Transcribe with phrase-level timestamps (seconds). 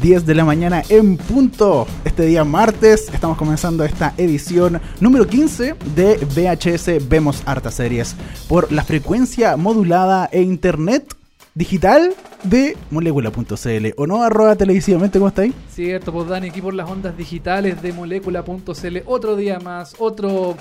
[0.00, 1.86] 10 de la mañana en punto.
[2.04, 8.16] Este día martes estamos comenzando esta edición número 15 de VHS Vemos Hartas Series
[8.48, 11.14] por la frecuencia modulada e internet
[11.54, 12.14] digital
[12.44, 15.52] de molécula.cl o no arroba televisivamente, ¿cómo está ahí?
[15.68, 20.56] Cierto, pues Dani, aquí por las ondas digitales de molécula.cl, otro día más, otro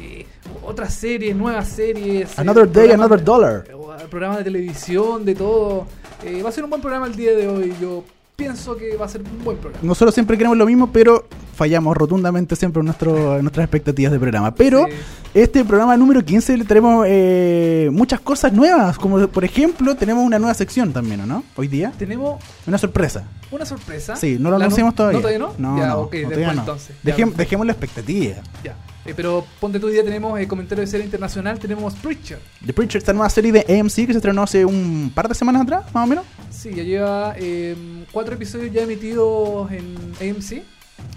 [0.00, 0.26] eh,
[0.64, 2.38] otra serie, nuevas series.
[2.38, 3.64] Another day, another dollar.
[3.68, 5.86] Eh, programa de televisión, de todo.
[6.24, 7.74] Eh, va a ser un buen programa el día de hoy.
[7.80, 8.04] Yo
[8.36, 9.86] pienso que va a ser un buen programa.
[9.86, 14.54] Nosotros siempre queremos lo mismo, pero fallamos rotundamente siempre en, nuestro, nuestras expectativas de programa.
[14.54, 14.86] Pero
[15.32, 20.38] este programa número 15 le tenemos eh, muchas cosas nuevas, como por ejemplo tenemos una
[20.38, 21.44] nueva sección también, ¿o no?
[21.56, 21.92] Hoy día.
[21.96, 23.24] Tenemos una sorpresa.
[23.50, 24.16] ¿Una sorpresa?
[24.16, 25.18] Sí, no lo anunciamos todavía.
[25.18, 25.54] ¿No todavía no?
[25.58, 26.60] No, ya, no, ok, no, después no.
[26.60, 26.96] entonces.
[27.02, 28.36] dejemos la expectativa.
[28.64, 28.76] Ya.
[29.06, 32.38] Eh, pero ponte tu día, tenemos eh, comentario de serie internacional, tenemos Preacher.
[32.64, 35.62] The Preacher, esta nueva serie de AMC que se estrenó hace un par de semanas
[35.62, 36.24] atrás, más o menos.
[36.50, 37.76] Sí, ya lleva eh,
[38.12, 40.62] cuatro episodios ya emitidos en AMC.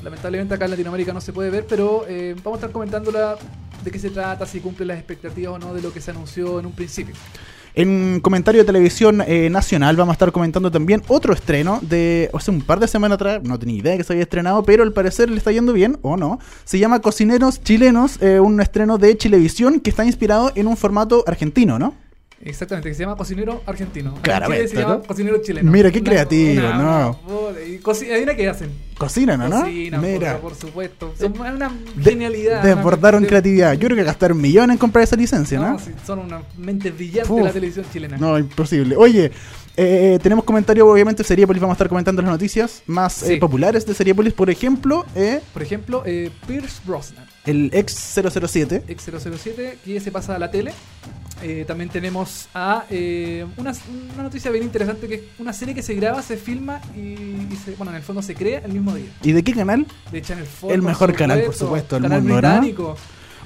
[0.03, 3.37] Lamentablemente acá en Latinoamérica no se puede ver, pero eh, vamos a estar comentándola
[3.83, 6.59] de qué se trata, si cumple las expectativas o no de lo que se anunció
[6.59, 7.15] en un principio.
[7.77, 12.49] En comentario de televisión eh, nacional vamos a estar comentando también otro estreno de hace
[12.49, 15.29] un par de semanas atrás, no tenía idea que se había estrenado, pero al parecer
[15.29, 16.39] le está yendo bien, o no.
[16.65, 21.23] Se llama Cocineros Chilenos, eh, un estreno de Chilevisión que está inspirado en un formato
[21.27, 21.93] argentino, ¿no?
[22.41, 24.13] Exactamente, que se llama Cocinero Argentino.
[24.21, 25.01] Claramente, se llama ¿no?
[25.03, 25.71] Cocinero Chileno.
[25.71, 27.19] Mira, qué Una- creativo, una- ¿no?
[27.27, 28.69] una- adivina qué hacen.
[28.97, 29.61] Cocinan, ¿no?
[29.61, 30.33] Cocinan, Mira.
[30.39, 31.13] por, por supuesto.
[31.19, 32.61] Son una De- genialidad.
[32.63, 33.73] Desbordaron una- creatividad.
[33.73, 35.73] Yo creo que gastaron millones en comprar esa licencia, ¿no?
[35.73, 37.37] No, sí, son unas mentes brillantes Uf.
[37.39, 38.17] de la televisión chilena.
[38.17, 38.95] No, imposible.
[38.95, 39.31] Oye,
[39.75, 41.59] eh, tenemos comentarios, obviamente, de Seriepolis.
[41.61, 43.33] Vamos a estar comentando las noticias más Sí.
[43.33, 44.33] eh, populares de Seriepolis.
[44.33, 48.83] Por ejemplo, eh, Por ejemplo, eh, Pierce Brosnan, el ex 007.
[48.87, 50.71] ex 007, que se pasa a la tele.
[51.43, 53.73] Eh, también tenemos a eh, una,
[54.13, 57.59] una noticia bien interesante que es una serie que se graba, se filma y, y
[57.63, 59.07] se, bueno, en el fondo se crea el mismo día.
[59.21, 59.85] ¿Y de qué canal?
[60.11, 60.75] De Channel 4.
[60.75, 62.95] El mejor canal, por supuesto, del mundo, ¿no?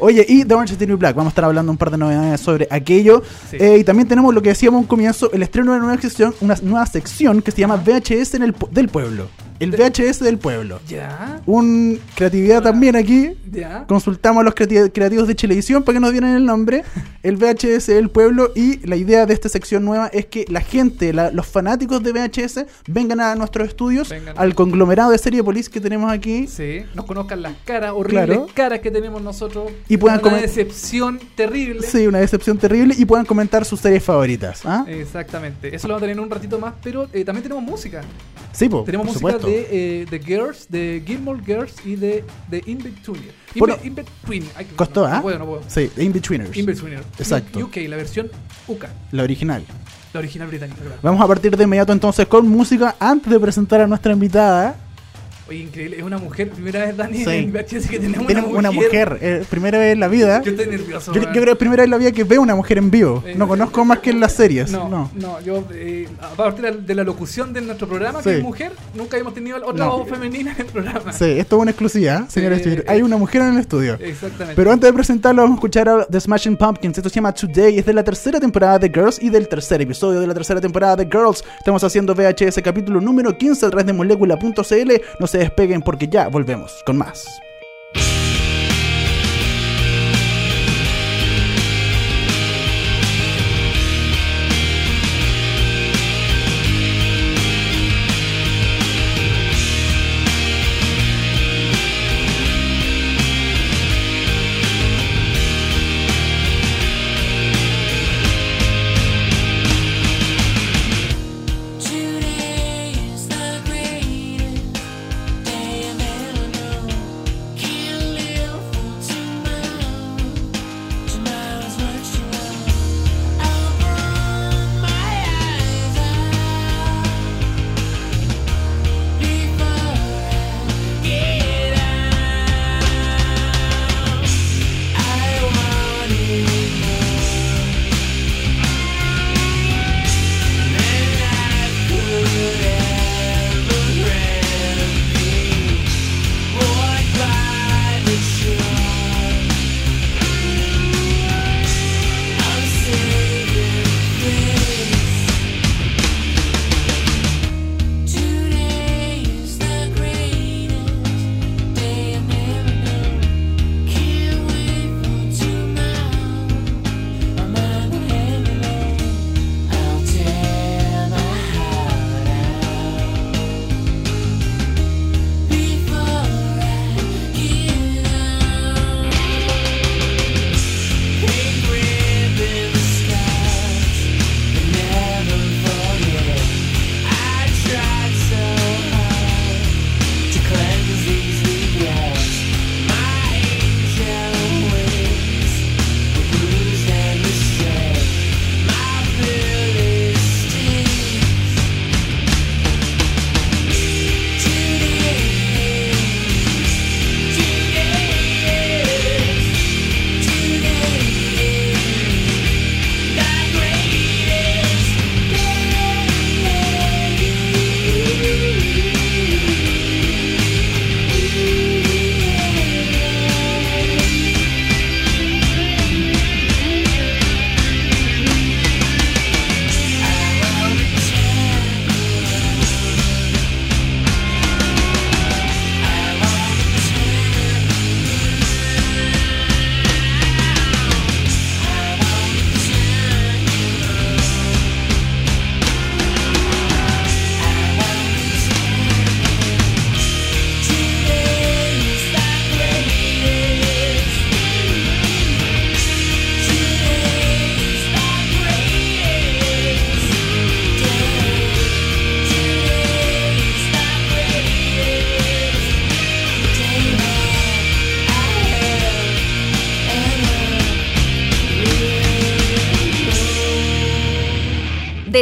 [0.01, 1.15] Oye, y The Orange is the New Black.
[1.15, 3.21] Vamos a estar hablando un par de novedades sobre aquello.
[3.49, 3.57] Sí.
[3.59, 6.33] Eh, y también tenemos lo que decíamos un comienzo, el estreno de una nueva sección,
[6.41, 9.29] una nueva sección que se llama VHS en el, del pueblo.
[9.59, 10.79] El VHS del pueblo.
[10.87, 13.33] Ya, Un creatividad también aquí.
[13.51, 13.85] ya.
[13.87, 16.83] Consultamos a los creati- creativos de Chilevisión para que nos dieran el nombre,
[17.21, 21.13] el VHS del pueblo y la idea de esta sección nueva es que la gente,
[21.13, 24.33] la- los fanáticos de VHS vengan a nuestros estudios, Vengan.
[24.35, 28.47] al conglomerado de Seriepolis que tenemos aquí Sí, nos conozcan las caras, horribles Claro.
[28.55, 29.69] caras que tenemos nosotros.
[29.93, 31.85] Y puedan una decepción terrible.
[31.85, 34.61] Sí, una decepción terrible y puedan comentar sus series favoritas.
[34.65, 34.85] ¿ah?
[34.87, 38.01] Exactamente, eso lo vamos a tener en un ratito más, pero eh, también tenemos música.
[38.53, 39.47] sí, po, Tenemos por música supuesto.
[39.47, 43.23] de, eh, de Girls, de Gilmore Girls y de, de In Between.
[43.53, 44.45] In, Bueno, Be- In Between.
[44.55, 45.15] Ay, que- Costó, no, ¿ah?
[45.17, 45.63] No puedo, no puedo.
[45.67, 46.55] Sí, The In-Betweeners.
[46.57, 46.93] In Between.
[47.19, 47.59] Exacto.
[47.59, 48.31] UK, la versión
[48.67, 49.63] UK, La original.
[50.13, 50.79] la original británica.
[50.81, 50.95] claro.
[51.01, 54.75] Vamos a partir de inmediato entonces con música antes de presentar a nuestra invitada.
[55.49, 57.29] Oye, increíble, es una mujer, primera vez Dani Sí.
[57.29, 59.17] en VHS que tenemos Tenemos una mujer.
[59.21, 60.41] eh, primera vez en la vida.
[60.43, 61.11] Yo estoy nervioso.
[61.13, 63.21] Yo, creo que es primera vez en la vida que veo una mujer en vivo.
[63.25, 64.71] Eh, No conozco más que en las series.
[64.71, 65.11] No, No.
[65.15, 68.29] no, yo, eh, aparte de la- locución de nuestro programa, Sí.
[68.29, 69.97] que es mujer, nunca hemos tenido otra No.
[69.97, 71.11] voz femenina en el programa.
[71.11, 72.61] Sí, esto es una exclusiva, señores.
[72.63, 72.77] Sí.
[72.87, 73.95] Hay una mujer en el estudio.
[73.99, 74.55] Exactamente.
[74.55, 76.97] Pero antes de presentarlo, vamos a escuchar a The Smashing Pumpkins.
[76.97, 77.79] Esto se llama Today.
[77.79, 80.95] Es de la tercera temporada de Girls y del tercer episodio de la tercera temporada
[80.95, 81.43] de Girls.
[81.57, 85.01] Estamos haciendo VHS capítulo número 15 a través de molécula.cl.
[85.19, 87.41] No se despeguen porque ya volvemos con más.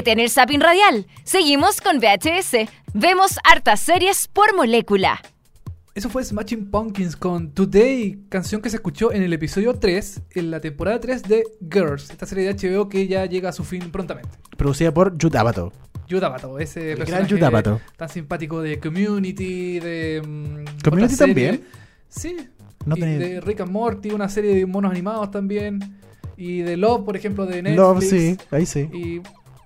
[0.09, 1.05] Detén el zapping radial.
[1.23, 2.67] Seguimos con VHS.
[2.95, 5.21] Vemos hartas series por molécula.
[5.93, 10.49] Eso fue Smashing Pumpkins con Today, canción que se escuchó en el episodio 3, en
[10.49, 13.91] la temporada 3 de Girls, esta serie de HBO que ya llega a su fin
[13.91, 14.29] prontamente.
[14.57, 15.71] Producida por Judd Apatow.
[16.09, 17.79] Judd Apatow, ese El gran personaje Judd Apatow.
[17.95, 20.23] tan simpático de Community, de...
[20.25, 21.65] mm, ¿Community también?
[22.07, 22.35] Sí.
[22.83, 25.99] No y de Rick and Morty, una serie de monos animados también.
[26.35, 27.77] Y de Love, por ejemplo, de Netflix.
[27.77, 28.89] Love, sí, ahí sí.
[28.93, 29.21] Y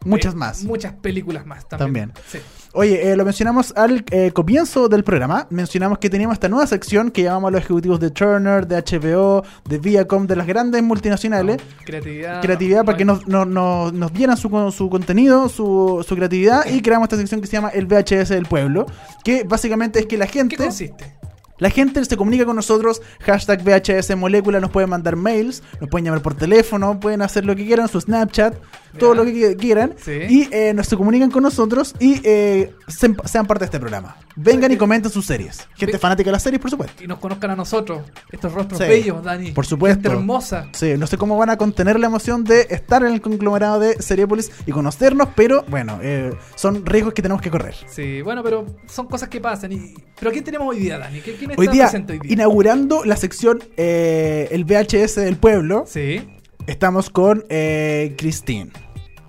[0.05, 0.63] Muchas eh, más.
[0.63, 2.09] Muchas películas más también.
[2.11, 2.25] También.
[2.29, 2.39] Sí.
[2.75, 5.45] Oye, eh, lo mencionamos al eh, comienzo del programa.
[5.51, 9.43] Mencionamos que teníamos esta nueva sección que llamamos a los ejecutivos de Turner, de HBO,
[9.69, 11.61] de Viacom, de las grandes multinacionales.
[11.85, 12.41] Creatividad.
[12.41, 16.15] creatividad para que no- nos, nos, nos, nos dieran su, con- su contenido, su, su
[16.15, 18.87] creatividad y creamos esta sección que se llama el VHS del pueblo,
[19.23, 21.13] que básicamente es que la ¿Qué gente, consiste?
[21.63, 26.03] La gente se comunica con nosotros, hashtag VHS molécula, nos pueden mandar mails, nos pueden
[26.05, 28.53] llamar por teléfono, pueden hacer lo que quieran, su Snapchat,
[28.99, 30.11] todo lo que qui- quieran, Sí.
[30.29, 34.17] y eh, nos se comunican con nosotros y eh, se- sean parte de este programa.
[34.35, 35.67] Vengan y comenten sus series.
[35.75, 37.03] Gente Ve- fanática de las series, por supuesto.
[37.03, 38.01] Y nos conozcan a nosotros,
[38.31, 38.87] estos rostros Sí.
[38.87, 39.51] bellos, Dani.
[39.51, 40.01] Por supuesto.
[40.01, 40.69] Gente hermosa.
[40.73, 44.01] Sí, no sé cómo van a contener la emoción de estar en el conglomerado de
[44.01, 47.75] Seriepolis y conocernos, pero bueno, eh, son riesgos que tenemos que correr.
[47.87, 49.71] Sí, bueno, pero son cosas que pasan.
[49.71, 49.93] Y...
[50.19, 51.19] ¿Pero quién tenemos hoy día, Dani?
[51.21, 52.33] ¿Quién está Hoy día, presente hoy día?
[52.33, 56.27] inaugurando la sección eh, El VHS del pueblo, Sí.
[56.67, 58.71] estamos con eh, Christine.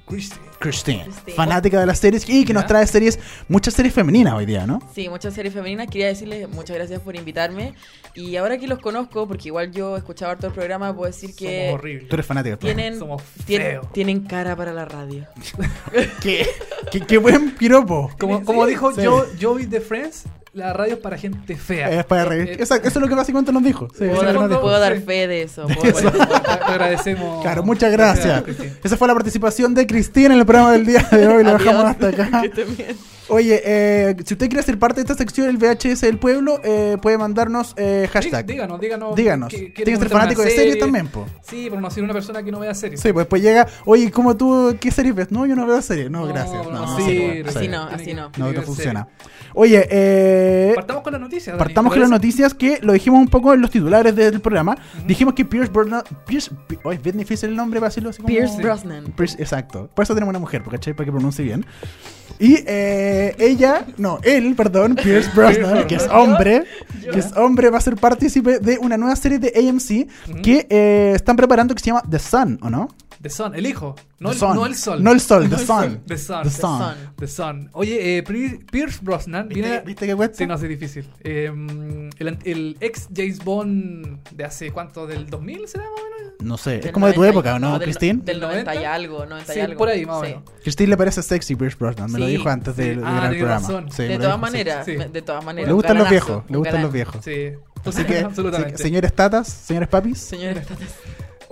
[0.07, 0.37] Christy.
[0.71, 1.37] Christine, Christine.
[1.37, 3.19] fanática de las series y que nos trae series,
[3.49, 4.81] muchas series femeninas hoy día, ¿no?
[4.95, 5.87] Sí, muchas series femeninas.
[5.89, 7.75] Quería decirles muchas gracias por invitarme.
[8.15, 11.67] Y ahora que los conozco, porque igual yo escuchaba harto el programa, puedo decir que
[11.69, 12.09] Somos horribles.
[12.09, 12.57] Tú eres fanática.
[12.57, 13.93] tienen, Somos tien- feos.
[13.93, 15.27] tienen cara para la radio.
[16.23, 16.47] ¿Qué,
[16.91, 18.11] qué, qué buen piropo.
[18.19, 18.93] Como, como dijo.
[18.95, 21.91] Joe, Joey de Friends, la radio es para gente fea.
[21.91, 22.49] Es para reír.
[22.51, 23.89] Eh, Exacto, eso es lo que básicamente nos dijo.
[23.93, 24.61] Sí, Puedo, eso dar, nos dijo.
[24.61, 25.67] puedo dar fe de eso.
[25.67, 26.11] De eso.
[26.11, 27.43] Te agradecemos.
[27.43, 28.43] Claro, muchas gracias.
[28.83, 31.43] Esa fue la participación de Cristina en el programa del día de hoy.
[31.45, 31.65] Lo Adiós.
[31.65, 32.43] dejamos hasta acá.
[33.29, 36.99] Oye, eh, si usted quiere ser parte de esta sección, el VHS del pueblo, eh,
[37.01, 38.45] puede mandarnos eh, hashtag.
[38.45, 39.17] Dí- Díganos, díganos.
[39.17, 39.49] Díganos.
[39.49, 40.81] que- Tiene quiere que ser fanático de series serie.
[40.81, 41.25] también, po.
[41.43, 43.01] Sí, pero no ser una persona que no vea series.
[43.01, 45.31] Sí, pues después llega, oye, ¿cómo tú qué serie ves?
[45.33, 46.11] No, yo no veo series.
[46.11, 46.65] No, No, gracias.
[46.67, 47.43] no, No, no sí, sirve.
[47.43, 47.69] no, Así sí.
[47.69, 48.63] no, así no.
[48.63, 49.09] Funciona.
[49.55, 51.57] Oye, eh, Partamos con las noticias.
[51.57, 54.41] Dani, partamos ¿te con las noticias que lo dijimos un poco en los titulares del
[54.41, 54.77] programa.
[55.07, 56.03] Dijimos que Pierce Brosnan.
[56.27, 58.29] Pierce, Pi- oh, es bien difícil el nombre para decirlo así como.
[58.29, 59.15] Pierce Brosnan.
[59.17, 59.89] Pierce- exacto.
[59.95, 60.93] Por eso tenemos una mujer, ¿cachai?
[60.95, 61.65] Para que pronuncie bien.
[62.41, 66.65] Y eh, ella, no, él, perdón, Pierce Brosnan, que es hombre,
[67.13, 71.13] que es hombre, va a ser partícipe de una nueva serie de AMC que eh,
[71.15, 72.89] están preparando que se llama The Sun, ¿o no?
[73.25, 73.95] The Sun, el hijo.
[74.21, 74.55] No, The el, Sun.
[74.57, 75.03] no el sol.
[75.03, 76.03] No el sol, The Sun.
[76.07, 76.43] The Sun.
[76.43, 76.79] The Sun.
[76.79, 76.95] Sun.
[77.17, 77.71] The Sun.
[77.73, 78.23] Oye, eh,
[78.71, 79.69] Pierce Brosnan viene.
[79.71, 80.37] ¿Viste, ¿Viste qué cuesta?
[80.37, 81.09] Sí, no, sí, difícil.
[81.21, 81.47] Eh,
[82.19, 86.35] el, el ex James Bond de hace cuánto, del 2000 será más o menos.
[86.43, 88.21] No sé, es Del como de tu 90 época, ¿o no, del, Christine?
[88.23, 88.95] Del 90 y 90?
[88.95, 89.79] algo, 90 y Sí, algo.
[89.79, 90.29] por ahí más o Sí.
[90.29, 90.43] menos.
[90.63, 93.01] Christine le parece sexy Pierce Brosnan, me lo Sí, dijo antes de, sí.
[93.01, 93.67] de Ah, el programa.
[93.91, 94.41] Sí, de lo todas sí.
[94.43, 94.97] maneras, sí.
[94.97, 95.69] de todas maneras.
[95.69, 97.25] Le gustan los viejos, le gustan los viejos.
[97.25, 97.53] Sí,
[97.87, 98.77] Así que, absolutamente.
[98.77, 100.67] se- señores tatas, señores papis, Señores,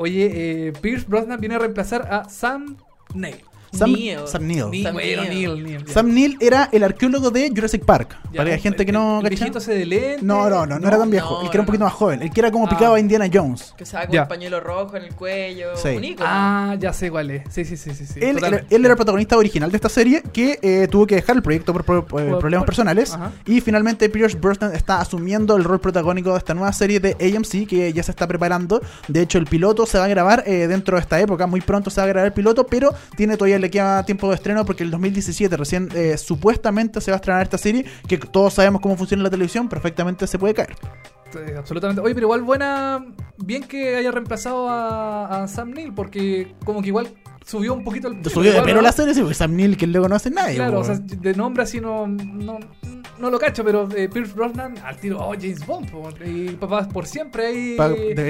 [0.02, 0.32] Oye,
[0.66, 2.76] eh, Pierce Brosnan viene a reemplazar a Sam
[3.14, 3.36] Neill.
[3.72, 4.26] Sam Neill.
[4.26, 4.70] Sam Neill.
[4.70, 5.62] Neill, bueno, Neill.
[5.64, 5.88] Neill.
[5.88, 8.16] Sam Neill era el arqueólogo de Jurassic Park.
[8.32, 10.22] Ya, Para la gente que el- no el viejito ese de lente.
[10.22, 11.36] No, no, no, no, era tan viejo.
[11.38, 11.86] no, el que era un no, poquito no.
[11.86, 12.22] más joven.
[12.22, 12.70] El que era como Ah.
[12.70, 13.74] picado a Indiana Jones.
[13.76, 14.22] Que usaba con Ya.
[14.22, 15.76] el pañuelo rojo en el cuello.
[15.76, 15.88] Sí.
[15.88, 16.28] Un ícono.
[16.30, 17.42] Ah, ya sé cuál es.
[17.50, 18.04] Sí, sí, sí, sí.
[18.06, 21.14] sí Él, él, él era el protagonista original de esta serie que eh, tuvo que
[21.16, 23.14] dejar el proyecto por, pro- eh, Por- problemas por- personales.
[23.14, 23.32] Ajá.
[23.46, 27.66] Y finalmente Pierce Brosnan está asumiendo el rol protagónico de esta nueva serie de AMC
[27.66, 28.80] que ya se está preparando.
[29.08, 31.46] De hecho, el piloto se va a grabar eh, dentro de esta época.
[31.46, 34.34] Muy pronto se va a grabar el piloto, pero tiene todavía le queda tiempo de
[34.34, 38.54] estreno porque el 2017 recién eh, supuestamente se va a estrenar esta serie que todos
[38.54, 40.76] sabemos cómo funciona la televisión, perfectamente se puede caer.
[41.56, 42.02] Absolutamente.
[42.02, 43.06] Oye, pero igual buena.
[43.38, 47.08] Bien que haya reemplazado a, a Sam Neill, porque como que igual
[47.46, 48.22] subió un poquito el.
[48.28, 48.82] Subió igual, ¿no?
[48.82, 50.56] la serie, sí, porque Sam Neill que luego no hace nadie.
[50.56, 50.84] Claro, o po.
[50.84, 52.58] sea, de nombre así no, no,
[53.18, 56.88] no lo cacho, pero eh, Pierce Brosnan al tiro, oh, James Bond, po, y papá
[56.88, 57.76] por siempre ahí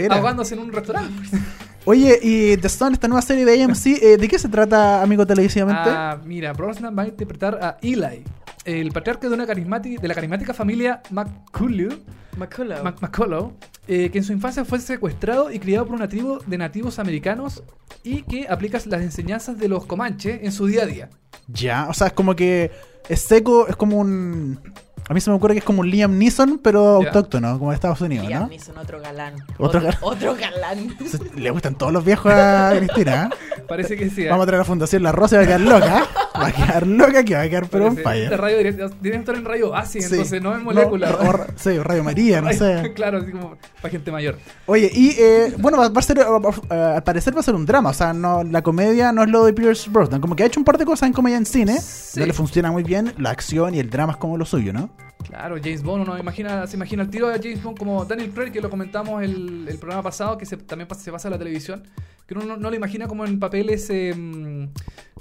[0.09, 1.13] ahogándose en un restaurante.
[1.85, 5.27] Oye, y The Sun, esta nueva serie de AMC, eh, ¿de qué se trata, amigo
[5.27, 5.91] televisivamente?
[5.91, 8.23] Ah, mira, Brosnan va a interpretar a Eli,
[8.65, 11.99] el patriarca de una carismática, de la carismática familia McCullough,
[12.37, 12.83] McCullough.
[12.85, 13.53] Mac- McCullough,
[13.89, 17.65] eh, que en su infancia fue secuestrado y criado por una tribu de nativos americanos
[18.05, 21.11] y que aplica las enseñanzas de los comanches en su día a día.
[21.49, 22.71] Ya, o sea, es como que
[23.09, 24.61] es seco, es como un.
[25.09, 27.75] A mí se me ocurre que es como un Liam Neeson, pero autóctono, como de
[27.75, 28.49] Estados Unidos, Liam ¿no?
[28.49, 29.35] Neeson, otro galán.
[29.59, 29.99] Otro Otro, galán.
[30.01, 30.97] otro galán.
[31.37, 33.29] Le gustan todos los viejos a Cristina.
[33.33, 33.63] ¿eh?
[33.69, 34.23] Parece que sí.
[34.23, 34.29] ¿eh?
[34.31, 36.07] Vamos a traer a la Fundación La Rosa y va a quedar loca.
[36.41, 38.43] Va a quedar loca que va a quedar pero un Parece- Este falla.
[38.43, 40.09] rayo directo, deben estar en rayo así, Sí.
[40.13, 41.11] entonces no en molécula.
[41.11, 42.93] No, o- sí, Radio María, no sé.
[42.95, 44.39] claro, así como para gente mayor.
[44.67, 47.67] Oye, y eh, bueno, va, va a ser, eh, al parecer va a ser un
[47.67, 50.47] drama, o sea, no, la comedia no es lo de Pierce Brosnan, como que ha
[50.47, 52.21] hecho un par de cosas en comedia en cine, Sí.
[52.21, 54.89] no le funciona muy bien, la acción y el drama es como lo suyo, ¿no?
[55.23, 58.51] Claro, James Bond, uno imagina, se imagina el tiro de James Bond como Daniel Craig,
[58.51, 61.83] que lo comentamos el, el programa pasado, que se, también se pasa a la televisión,
[62.27, 64.69] que uno no, no lo imagina como en papeles eh, mm,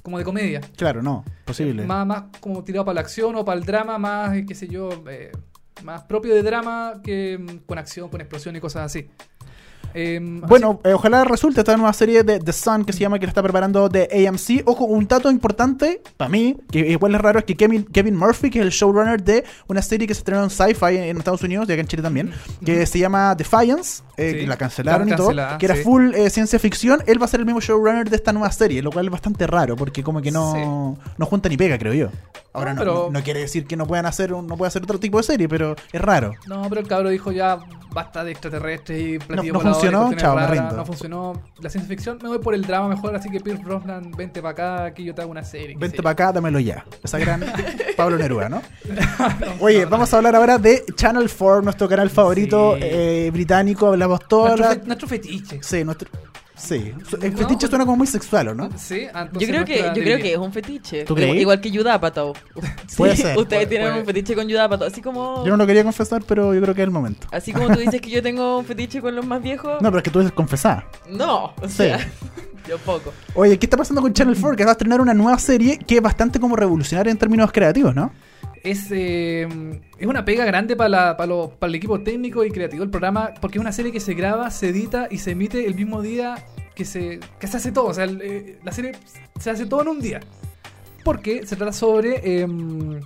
[0.02, 0.62] como de comedia.
[0.76, 1.86] Claro, no, posible.
[1.86, 4.68] Más, más como tirado para la acción o para el drama, más, eh, qué sé
[4.68, 5.32] yo, eh,
[5.84, 9.10] más propio de drama que mm, con acción, con explosión y cosas así.
[9.94, 13.26] Em, Bueno, eh, ojalá resulte esta nueva serie de The Sun que se llama que
[13.26, 14.64] la está preparando de AMC.
[14.66, 18.50] Ojo, un dato importante para mí, que igual es raro, es que Kevin, Kevin Murphy,
[18.50, 21.68] que es el showrunner de una serie que se estrenó en Sci-Fi en, Estados Unidos
[21.70, 22.32] y acá en Chile también,
[22.66, 25.84] que se llama Defiance, eh, Sí, que la cancelaron y todo, que era sí.
[25.84, 27.04] full eh, ciencia ficción.
[27.08, 29.48] Él va a ser el mismo showrunner de esta nueva serie, lo cual es bastante
[29.48, 32.10] raro, porque como que no, no junta ni pega, creo yo.
[32.54, 34.68] Ahora No, no, pero- no, no quiere decir que no puedan hacer un, no pueda
[34.68, 36.34] hacer otro tipo de serie, pero es raro.
[36.48, 37.60] No, pero el cabro dijo ya
[37.94, 40.76] basta de extraterrestres y platillos no funcionó, chao, me rindo.
[40.78, 42.20] No funcionó la ciencia ficción.
[42.22, 45.14] Me voy por el drama mejor, así que Pierce Brosnan, vente para acá, aquí yo
[45.16, 45.76] te hago una serie.
[45.78, 46.86] Vente para acá, dámelo ya.
[47.04, 47.44] Esa gran
[47.98, 48.62] Pablo Neruda, ¿no?
[49.60, 52.80] Oye, vamos a hablar ahora de Channel 4, nuestro canal favorito Sí.
[52.84, 53.88] eh, británico.
[53.88, 54.76] Hablamos toda Nuestro, la...
[54.76, 55.60] fe- nuestro fetiche.
[55.62, 56.10] Sí, nuestro...
[56.62, 56.94] Sí.
[57.22, 58.70] El No, fetiche pues- suena como muy sexual, ¿o no?
[58.78, 61.06] Sí, ah, Yo creo que, yo creo que es un fetiche.
[61.40, 62.34] Igual que Yudapato.
[62.98, 63.38] Puede Sí, ser.
[63.38, 64.00] Ustedes Puede- tienen puede.
[64.02, 64.86] un fetiche con Yudapato.
[64.86, 65.44] Así como.
[65.46, 67.28] Yo no lo quería confesar, pero yo creo que es el momento.
[67.32, 69.82] Así como tú dices que yo tengo un fetiche con los más viejos.
[69.82, 70.86] No, pero es que tú eres confesada.
[71.10, 71.78] No, o Sí.
[71.78, 72.00] sea,
[72.68, 73.12] yo poco.
[73.34, 74.56] Oye, ¿qué está pasando con Channel 4?
[74.56, 77.96] Que va a estrenar una nueva serie que es bastante como revolucionaria en términos creativos,
[77.96, 78.12] ¿no?
[78.64, 79.48] Es, eh,
[79.98, 83.32] es una pega grande para, para, lo- para el equipo técnico y creativo del programa,
[83.42, 86.36] porque es una serie que se graba, se edita y se emite el mismo día
[86.76, 87.86] que se, que se hace todo.
[87.88, 88.92] O sea, el, eh, la serie
[89.40, 90.20] se hace todo en un día.
[91.04, 92.42] Porque se trata sobre...
[92.44, 93.00] em,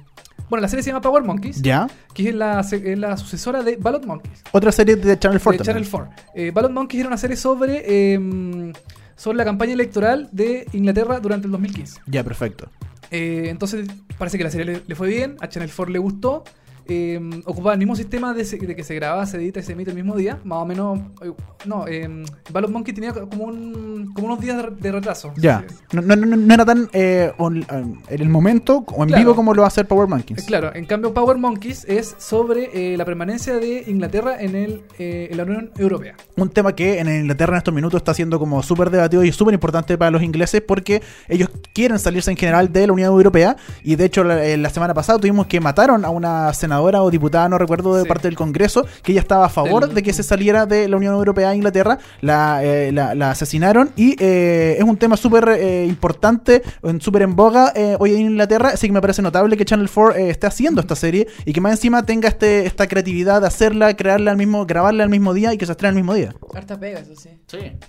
[0.49, 1.87] bueno, la serie se llama Power Monkeys, Ya.
[2.13, 4.43] que es la, es la sucesora de Ballot Monkeys.
[4.51, 5.65] Otra serie de Channel 4 de.
[5.65, 6.09] Channel 4.
[6.35, 8.71] Eh, Ballot Monkeys era una serie sobre, em,
[9.15, 12.01] sobre la campaña electoral de Inglaterra durante el 2015.
[12.05, 12.69] Ya, perfecto.
[13.11, 16.43] Eh, entonces parece que la serie le, le fue bien, a Channel 4 le gustó.
[16.87, 19.73] Eh, ocupaba el mismo sistema de, se- de que se graba, se edita y se
[19.73, 20.39] emite el mismo día.
[20.43, 20.99] Más o menos.
[21.21, 21.31] eh,
[21.65, 25.33] no, eh, Ballot Monkey tenía como, un, como unos días de, re- de retraso.
[25.37, 25.65] Ya.
[25.67, 29.21] Eh, No, no, no, no era tan eh, on- en el momento o en Claro.
[29.23, 30.43] vivo como lo va a hacer Power eh, Monkeys.
[30.45, 35.29] Claro, en cambio Power Monkeys es sobre eh, la permanencia de Inglaterra en, el, eh,
[35.31, 36.15] en la Unión Europea.
[36.37, 39.53] un tema que en Inglaterra en estos minutos está siendo como súper debatido y súper
[39.53, 43.95] importante para los ingleses porque ellos quieren salirse en general de la Unión Europea y
[43.95, 47.47] de hecho la, eh, la semana pasada tuvimos que mataron a una senadora o diputada,
[47.49, 48.07] no recuerdo, de Sí.
[48.07, 50.97] parte del Congreso, que ella estaba a favor Del- de que se saliera de la
[50.97, 55.47] Unión Europea a Inglaterra, la, eh, la, la asesinaron y eh, es un tema súper
[55.49, 56.61] eh, importante,
[56.99, 60.15] súper en boga eh, hoy en Inglaterra, así que me parece notable que Channel 4
[60.15, 63.95] eh, esté haciendo esta serie y que más encima tenga este, esta creatividad de hacerla,
[63.95, 66.33] crearla al mismo, grabarla al mismo día y que se estrene al mismo día.
[66.53, 67.29] Harta pega, eso sí.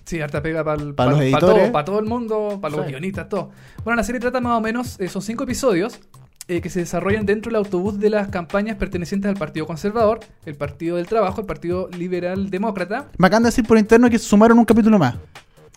[0.05, 1.63] Sí, harta pega para Pa' los editores.
[1.65, 2.93] todo, pa' todo el mundo, para los Sí.
[2.93, 3.51] guionistas, todo.
[3.85, 5.99] Bueno, la serie trata más o menos, eh, son cinco episodios
[6.49, 10.55] eh, que se desarrollan dentro del autobús de las campañas pertenecientes al Partido Conservador, el
[10.55, 13.09] Partido del Trabajo, el Partido Liberal Demócrata.
[13.19, 15.15] Me acaban de decir por interno que sumaron un capítulo más.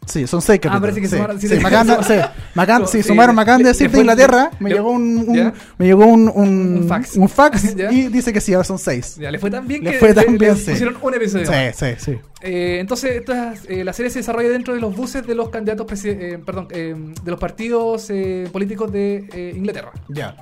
[0.05, 0.77] Sí, son seis capítulos.
[0.77, 2.13] Ah, parece que sí, sumaron- sí, me acaban de- sí.
[2.13, 2.19] sí,
[2.55, 4.49] me acaban- sí, Sí, sumaron, me acaban de le- decir le de Inglaterra.
[4.53, 7.15] le- Me le- llegó un, un- me llegó un, un, Un fax.
[7.17, 9.17] un fax y dice que sí, ahora son seis.
[9.19, 10.71] Ya, le fue tan bien Le que fue tan le- le bien, sí.
[10.71, 11.45] pusieron un episodio.
[11.45, 11.75] Sí, más.
[11.75, 12.17] sí, sí.
[12.41, 15.85] Eh, entonces, estas, eh, la serie se desarrolla dentro de los buses de los candidatos,
[16.05, 18.09] eh, perdón, eh, de los partidos
[18.51, 19.91] políticos de Inglaterra.
[20.07, 20.35] Ya.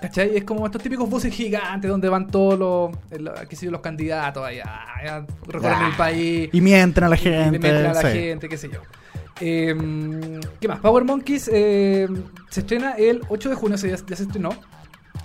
[0.00, 0.36] ¿Cachai?
[0.36, 3.70] Es como estos típicos buses gigantes donde van todos los, eh, los, qué sé yo,
[3.72, 4.64] los candidatos allá,
[4.96, 5.88] allá recorren Ah.
[5.90, 6.48] el país.
[6.52, 7.50] Y mienten a la y gente.
[7.52, 8.08] le meten a la sí.
[8.18, 8.80] gente, qué sé yo.
[9.42, 10.80] Eh, ¿Qué más?
[10.80, 12.08] Power Monkeys eh,
[12.50, 14.50] se estrena el 8 de junio, se- ya, ya se estrenó.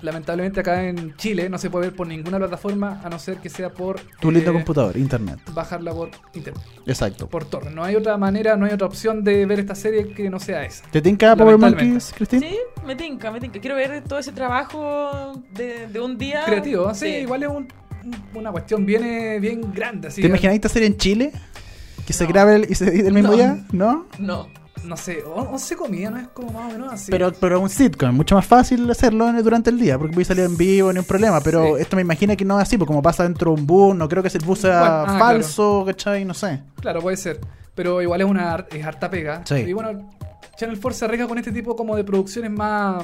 [0.06, 3.50] Lamentablemente acá en Chile no se puede ver por ninguna plataforma a no ser que
[3.50, 5.40] sea por Tu lindo eh, computador, internet.
[5.54, 7.28] bajarla por internet, Exacto.
[7.28, 7.72] por torre.
[7.72, 10.64] No hay otra manera, no hay otra opción de ver esta serie que no sea
[10.64, 10.86] esa.
[10.92, 11.58] ¿Te tinca Power.
[11.58, 12.40] Monkeys, Cristín?
[12.42, 13.60] Sí, me tinca, me tinca.
[13.60, 16.44] Quiero ver todo ese trabajo de, de un día.
[16.46, 17.68] Creativo, sí, igual es un-
[18.36, 20.10] una cuestión bien, eh, bien grande.
[20.10, 21.32] Así ¿Te imagináis esta serie en Chile?
[22.06, 23.36] Que se grabe el- y se edite el mismo No.
[23.36, 23.66] día?
[23.72, 24.06] ¿No?
[24.20, 24.48] No.
[24.86, 26.20] No sé, on- once comidas, ¿no?
[26.20, 27.12] Es como más o menos así.
[27.12, 30.46] Pero, pero un sitcom, mucho más fácil hacerlo durante el día, porque voy a salir
[30.46, 31.42] en vivo, ni un problema.
[31.42, 31.82] Pero Sí.
[31.82, 34.08] esto me imagino que no es así, porque como pasa dentro de un bus, no
[34.08, 36.24] creo que el bus sea Bueno, ah, falso, ¿cachai?
[36.26, 36.62] No sé.
[36.82, 37.40] Claro, puede ser.
[37.74, 39.42] Pero igual es una es harta pega.
[39.46, 39.56] Sí.
[39.56, 40.12] Y bueno,
[40.58, 43.04] Channel 4 se arriesga con este tipo como de producciones más,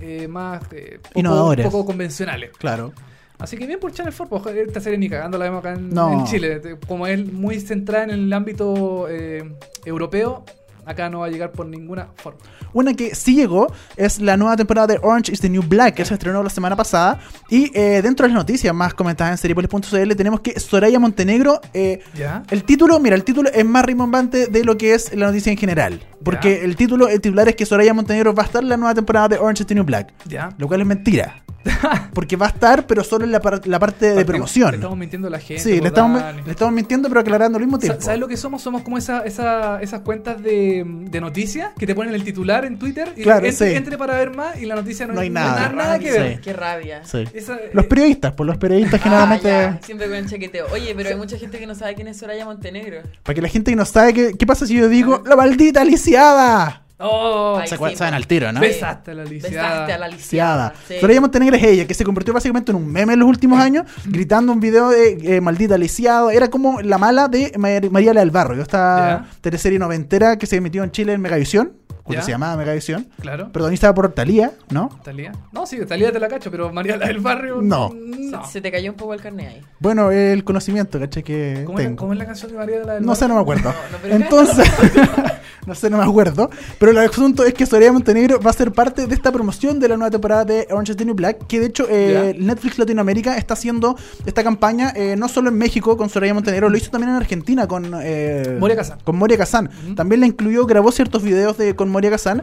[0.00, 2.50] eh, más eh, poco, poco convencionales.
[2.58, 2.92] Claro.
[3.38, 5.90] Así que bien por Channel 4, pues, esta serie ni cagando la vemos acá en,
[5.90, 6.10] No.
[6.12, 6.60] en Chile.
[6.88, 10.44] Como es muy centrada en el ámbito eh, europeo,
[10.88, 12.40] acá no va a llegar por ninguna forma.
[12.72, 16.04] Una que sí llegó es la nueva temporada de Orange is the New Black, que
[16.04, 17.20] se estrenó la semana pasada.
[17.50, 21.60] Y eh, dentro de las noticias más comentadas en seriepolis.cl tenemos que Soraya Montenegro.
[21.74, 22.42] eh, ¿Ya?
[22.50, 25.58] el título, mira, el título es más rimbombante de lo que es la noticia en
[25.58, 26.00] general.
[26.24, 26.64] Porque Ya.
[26.64, 29.28] el título, el titular es que Soraya Montenegro va a estar en la nueva temporada
[29.28, 30.12] de Orange is the New Black.
[30.26, 30.50] ¿Ya?
[30.58, 31.42] Lo cual es mentira.
[32.14, 34.70] Porque va a estar, pero solo en la, par- la parte de Porque promoción.
[34.70, 35.62] Le estamos mintiendo a la gente.
[35.62, 38.00] Sí, le por estamos, le estamos mintiendo, pero aclarando al mismo tiempo.
[38.00, 38.62] ¿Sabes lo que somos?
[38.62, 42.78] Somos como esa, esa- esas cuentas de, de noticias que te ponen el titular en
[42.78, 43.74] Twitter y Claro, entre, sí.
[43.74, 45.68] entre para ver más y la noticia no, No hay nada.
[45.70, 46.18] nada que Sí.
[46.18, 46.40] ver.
[46.40, 47.04] Qué rabia.
[47.04, 47.24] Sí.
[47.34, 49.48] Esa- Los periodistas, pues los periodistas Ah, generalmente.
[49.48, 50.66] ya, siempre con el chaqueteo.
[50.72, 52.98] Oye, pero hay mucha gente que no sabe quién es Soraya Montenegro.
[53.22, 55.84] Para que la gente que no sabe qué, qué pasa si yo digo la maldita
[55.84, 56.82] lisiada.
[57.00, 58.58] Oh, Ay, Se sí, acuer- saben al tiro, ¿no?
[58.60, 59.50] besaste a la lisiada.
[59.68, 60.70] Besaste a la Lisiada.
[60.70, 60.74] lisiada.
[60.88, 60.94] Sí.
[61.00, 63.86] Soraya Montenegro es ella, que se convirtió básicamente en un meme en los últimos años,
[64.06, 66.30] gritando un video de eh, maldita lisiado.
[66.30, 69.30] Era como la mala de Mar- María del Barrio, esta Ya.
[69.40, 72.24] teleserie noventera que se emitió en Chile en Megavisión, cuando Ya.
[72.24, 73.52] se llamaba Megavisión, Claro.
[73.52, 74.88] protagonizada por Talía, ¿no?
[75.04, 75.30] ¿Talía?
[75.52, 77.60] No, sí, Talía te la cacho, pero María la del barrio.
[77.62, 77.92] No.
[77.94, 78.44] no.
[78.46, 79.62] Se, se te cayó un poco el carnet ahí.
[79.78, 81.22] Bueno, el conocimiento, ¿cachai?
[81.22, 81.96] Que ¿Cómo, es, tengo.
[81.96, 83.68] cómo es la canción de María la del No sé, no me barrio?
[83.68, 83.78] acuerdo.
[83.92, 84.68] No, no, pero- Entonces,
[85.66, 86.50] no sé, no me acuerdo.
[86.78, 89.88] Pero el asunto es que Soraya Montenegro va a ser parte de esta promoción de
[89.88, 91.46] la nueva temporada de Orange is the New Black.
[91.46, 95.96] Que de hecho, eh, Netflix Latinoamérica está haciendo esta campaña eh, no solo en México
[95.96, 98.98] con Soraya Montenegro, lo hizo también en Argentina con eh, Moria Kazan.
[99.04, 99.70] Con Moria Kazan.
[99.94, 102.42] También la incluyó, grabó ciertos videos de, con Moria Kazan,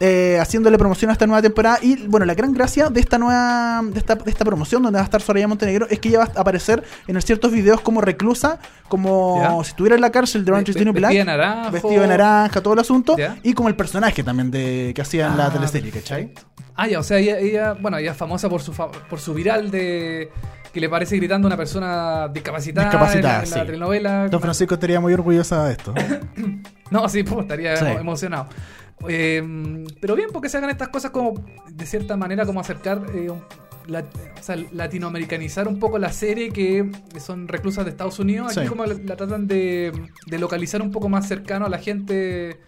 [0.00, 1.78] eh, haciéndole promoción a esta nueva temporada.
[1.82, 5.02] Y bueno, la gran gracia de esta nueva, de esta, de esta promoción donde va
[5.02, 8.58] a estar Soraya Montenegro es que ella va a aparecer en ciertos videos como reclusa,
[8.88, 11.12] como si estuviera en la cárcel de Orange is the New Black.
[11.12, 11.70] Vestida de naranjo.
[11.72, 13.16] Vestido de naranja, todo el asunto.
[13.16, 13.36] Ya.
[13.42, 16.32] Y como el personaje también de que hacía en la Ah, teleserie, ¿cachai?
[16.74, 19.32] Ah, ya, o sea, ella, ella- bueno, ella es famosa por su, fa- por su
[19.34, 20.30] viral de
[20.72, 24.28] que le parece gritando a una persona discapacitada, Discapacitada, en la, la telenovela.
[24.28, 25.94] Don Francisco estaría muy orgullosa de esto.
[26.90, 27.84] No, sí, pues, estaría Sí.
[27.84, 28.46] emocionado.
[29.08, 31.34] Eh, pero bien, porque se hagan estas cosas como,
[31.68, 33.42] de cierta manera, como acercar, eh, un-
[33.88, 34.00] la-
[34.38, 38.52] o sea, latinoamericanizar un poco la serie que son reclusas de Estados Unidos.
[38.56, 38.68] Aquí Sí.
[38.70, 39.92] como la, la tratan de,
[40.26, 42.58] de localizar un poco más cercano a la gente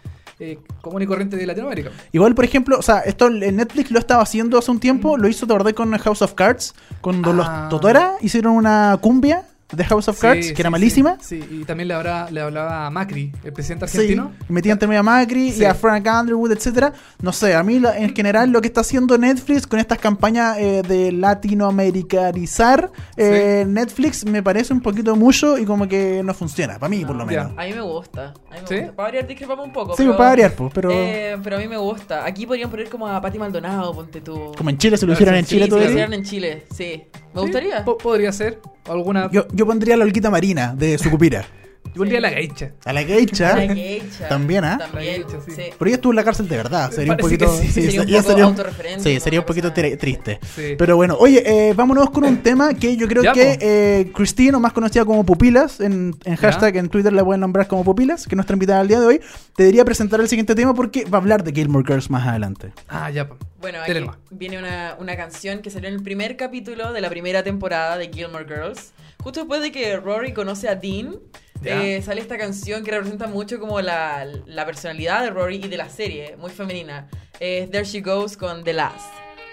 [0.40, 1.90] eh, común y corriente de Latinoamérica.
[2.12, 5.46] Igual, por ejemplo, o sea, esto Netflix lo estaba haciendo hace un tiempo, lo hizo,
[5.48, 7.35] te acordás, con House of Cards, cuando Ah.
[7.35, 11.16] los Totora hicieron una cumbia de House of Cards, Sí, que era sí, malísima.
[11.20, 14.33] Sí, sí, y también le, habrá, le hablaba a Macri, el presidente Sí, argentino.
[14.48, 15.61] y metía entre medio a Macri Sí.
[15.62, 16.92] y a Frank Underwood, etcétera.
[17.20, 20.57] No sé, a mí la- en general lo que está haciendo Netflix con estas campañas
[20.59, 26.78] eh, de latinoamericanizar eh, Netflix me parece un poquito mucho y como que no funciona,
[26.78, 27.44] para mí por lo Ya.
[27.44, 27.59] menos.
[27.59, 28.28] A mí me gusta.
[28.50, 28.74] A mí me ¿Sí?
[28.76, 28.92] gusta.
[28.96, 29.96] Para variar, discrepamos un poco.
[29.96, 32.24] Sí, pues, para variar, pues, pero eh, pero a mí me gusta.
[32.24, 34.52] Aquí podrían poner como a Pati Maldonado, ponte tú.
[34.57, 36.22] como en Chile se lo hicieran sí, en Sí, Chile si todo lo hicieran en
[36.24, 37.02] Chile, sí.
[37.35, 37.85] Me Sí, gustaría.
[37.85, 38.61] po- podría ser.
[38.88, 39.31] Alguna.
[39.31, 41.44] Yo, yo pondría a la Olquita Marina de Sucupira.
[41.94, 42.73] Yo pondría la gaicha.
[42.85, 43.57] A la Geisha.
[43.57, 44.29] La Geisha.
[44.29, 44.77] También, ¿ah?
[44.79, 45.53] También, sí.
[45.57, 45.62] sí.
[45.79, 46.90] Pero ella estuvo en la cárcel de verdad.
[46.90, 47.61] Sería un Parece poquito.
[47.61, 47.90] que sí.
[47.90, 50.38] Sería un poco autorreferente, Sí, sería un poquito triste.
[50.55, 50.75] Sí.
[50.77, 54.57] Pero bueno, oye, eh, vámonos con un tema que yo creo Ya, que eh, Christine,
[54.57, 58.25] o más conocida como Pupilas, en, en hashtag en Twitter la pueden nombrar como Pupilas,
[58.27, 59.21] que es nuestra invitada al día de hoy,
[59.57, 62.73] te debería presentar el siguiente tema porque va a hablar de Gilmore Girls más adelante.
[62.88, 63.29] Ah, ya.
[63.61, 63.94] Bueno, aquí
[64.31, 68.11] viene una, una canción que salió en el primer capítulo de la primera temporada de
[68.12, 68.92] Gilmore Girls.
[69.29, 71.17] Justo después de que Rory conoce a Dean,
[71.62, 75.77] eh, sale esta canción que representa mucho como la, la personalidad de Rory y de
[75.77, 77.11] la serie, muy femenina.
[77.38, 79.12] Es There She Goes con The Last.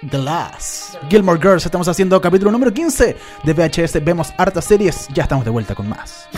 [0.09, 0.95] The Last.
[1.09, 4.01] Gilmore Girls, estamos haciendo capítulo número 15 de VHS.
[4.01, 6.29] Vemos hartas series, ya estamos de vuelta con más.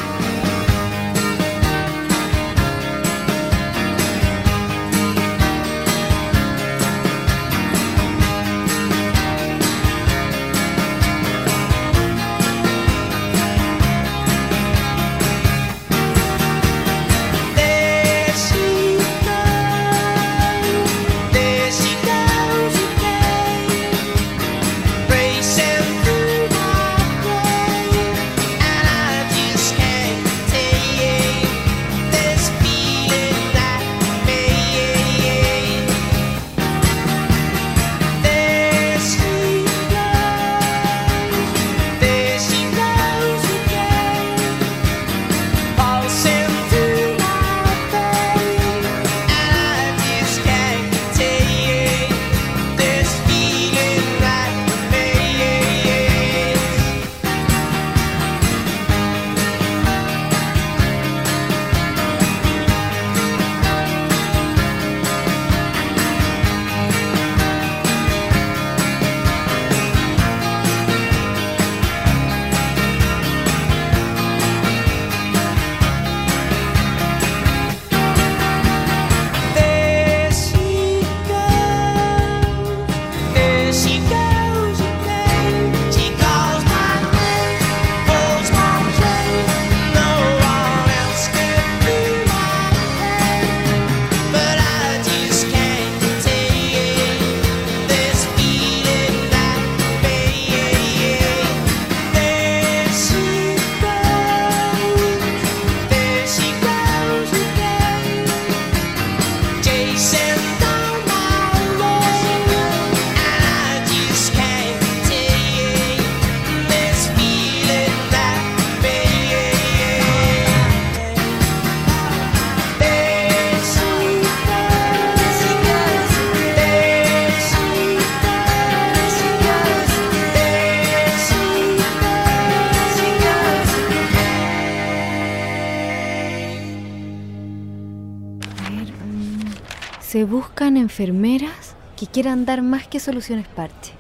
[142.18, 143.94] Quieran dar más que soluciones parche.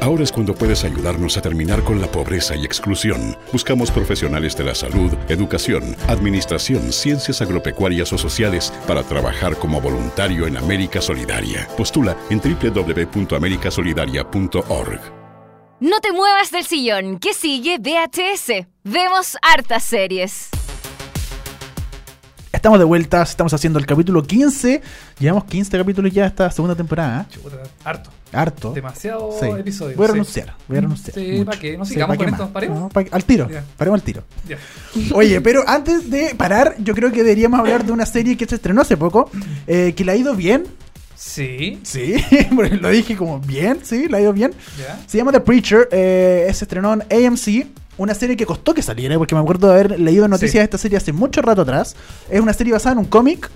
[0.00, 3.36] Ahora es cuando puedes ayudarnos a terminar con la pobreza y exclusión.
[3.52, 10.46] Buscamos profesionales de la salud, educación, administración, ciencias agropecuarias o sociales para trabajar como voluntario
[10.46, 11.66] en América Solidaria.
[11.76, 15.00] Postula en www.americasolidaria.org.
[15.80, 18.68] No te muevas del sillón, que sigue VHS.
[18.84, 20.48] Vemos hartas series.
[22.58, 24.82] Estamos de vuelta, estamos haciendo el capítulo 15.
[25.20, 27.20] Llevamos 15 capítulos ya esta segunda temporada.
[27.30, 27.32] ¿eh?
[27.32, 28.10] Chuta, harto.
[28.32, 28.72] Harto.
[28.72, 29.46] Demasiado Sí.
[29.46, 29.96] episodio.
[29.96, 30.12] Voy a sí.
[30.14, 30.54] renunciar.
[30.66, 31.14] Voy a renunciar.
[31.14, 31.44] Sí.
[31.44, 31.78] ¿para qué?
[31.78, 32.80] No sigamos ¿para qué con esto, paremos.
[32.80, 33.48] No, al tiro.
[33.48, 33.62] Ya.
[33.76, 34.24] Paremos al tiro.
[35.14, 38.56] Oye, pero antes de parar, yo creo que deberíamos hablar de una serie que se
[38.56, 39.30] estrenó hace poco,
[39.68, 40.66] eh, que le ha ido bien.
[41.14, 41.78] Sí.
[41.84, 42.16] Sí,
[42.56, 44.52] porque lo dije como bien, sí, le ha ido bien.
[45.06, 47.68] Se llama The Preacher, eh, se estrenó en AMC,
[47.98, 50.58] una serie que costó que saliera, porque me acuerdo de haber leído noticias Sí.
[50.58, 51.94] de esta serie hace mucho rato atrás.
[52.30, 53.50] Es una serie basada en un cómic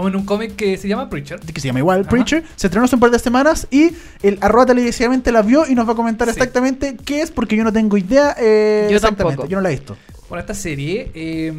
[0.00, 1.40] O en un cómic que se llama Preacher.
[1.40, 2.08] que se llama igual Ajá.
[2.10, 2.44] Preacher.
[2.54, 3.90] Se estrenó hace un par de semanas y
[4.22, 6.34] el arroba televisivamente la vio y nos va a comentar Sí.
[6.34, 8.34] exactamente qué es, porque yo no tengo idea.
[8.38, 9.48] eh, Yo exactamente, tampoco.
[9.48, 9.96] Yo no la he visto.
[10.28, 11.52] Bueno, esta serie eh,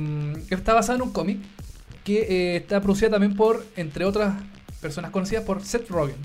[0.52, 1.40] está basada en un cómic
[2.06, 4.36] que eh, está producida también por, entre otras
[4.80, 6.16] personas conocidas, por Seth Rogen.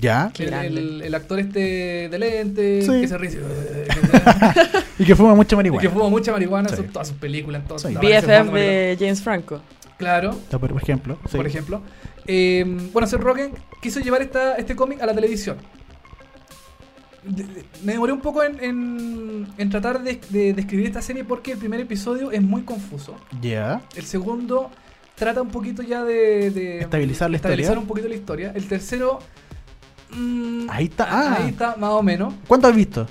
[0.00, 0.32] Ya.
[0.38, 3.00] El, el- el actor este de lente, Sí.
[3.02, 3.38] que se ríe.
[4.98, 5.82] Y que fuma mucha y marihuana.
[5.82, 6.76] que fuma mucha marihuana Sí.
[6.78, 7.62] en todas sus películas.
[7.62, 7.94] En todas, Sí.
[7.96, 9.60] aparece BFF de James Franco.
[9.98, 11.18] Claro, Por ejemplo.
[11.30, 11.36] sí.
[11.36, 11.82] por ejemplo.
[12.26, 15.56] Eh, bueno, Seth Rogen quiso llevar esta, este cómic a la televisión.
[17.22, 21.24] De- de- me demoré un poco en, en- en tratar de, de describir esta serie
[21.24, 23.16] porque el primer episodio es muy confuso.
[23.40, 23.80] Ya.
[23.96, 24.70] El segundo
[25.14, 27.80] trata un poquito ya de, de Estabilizar la estabilizar historia.
[27.80, 28.52] un poquito la historia.
[28.54, 29.20] El tercero.
[30.14, 31.36] Mm, Ahí está, ah.
[31.40, 32.34] Ahí está, más o menos.
[32.46, 33.06] ¿Cuánto has visto?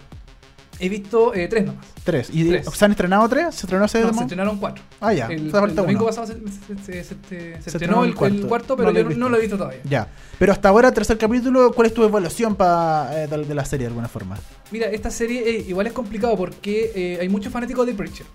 [0.79, 1.85] He visto eh, tres nomás.
[2.03, 2.29] Tres.
[2.33, 2.65] ¿Y Tres.
[2.73, 3.55] se han estrenado tres?
[3.55, 4.83] ¿Se estrenó hace No, se estrenaron cuatro.
[4.99, 5.27] Ah, ya.
[5.27, 8.91] El, domingo pasado se, se- se- se- se Se estrenó el, el cuarto, pero No
[8.93, 9.19] lo he yo visto.
[9.19, 9.79] no lo he visto todavía.
[9.85, 10.07] Ya.
[10.39, 13.89] Pero hasta ahora, tercer capítulo, ¿cuál es tu evaluación pa, eh, de, la serie de
[13.89, 14.37] alguna forma?
[14.71, 18.25] Mira, esta serie eh, igual es complicado porque hay muchos fanáticos de Preacher.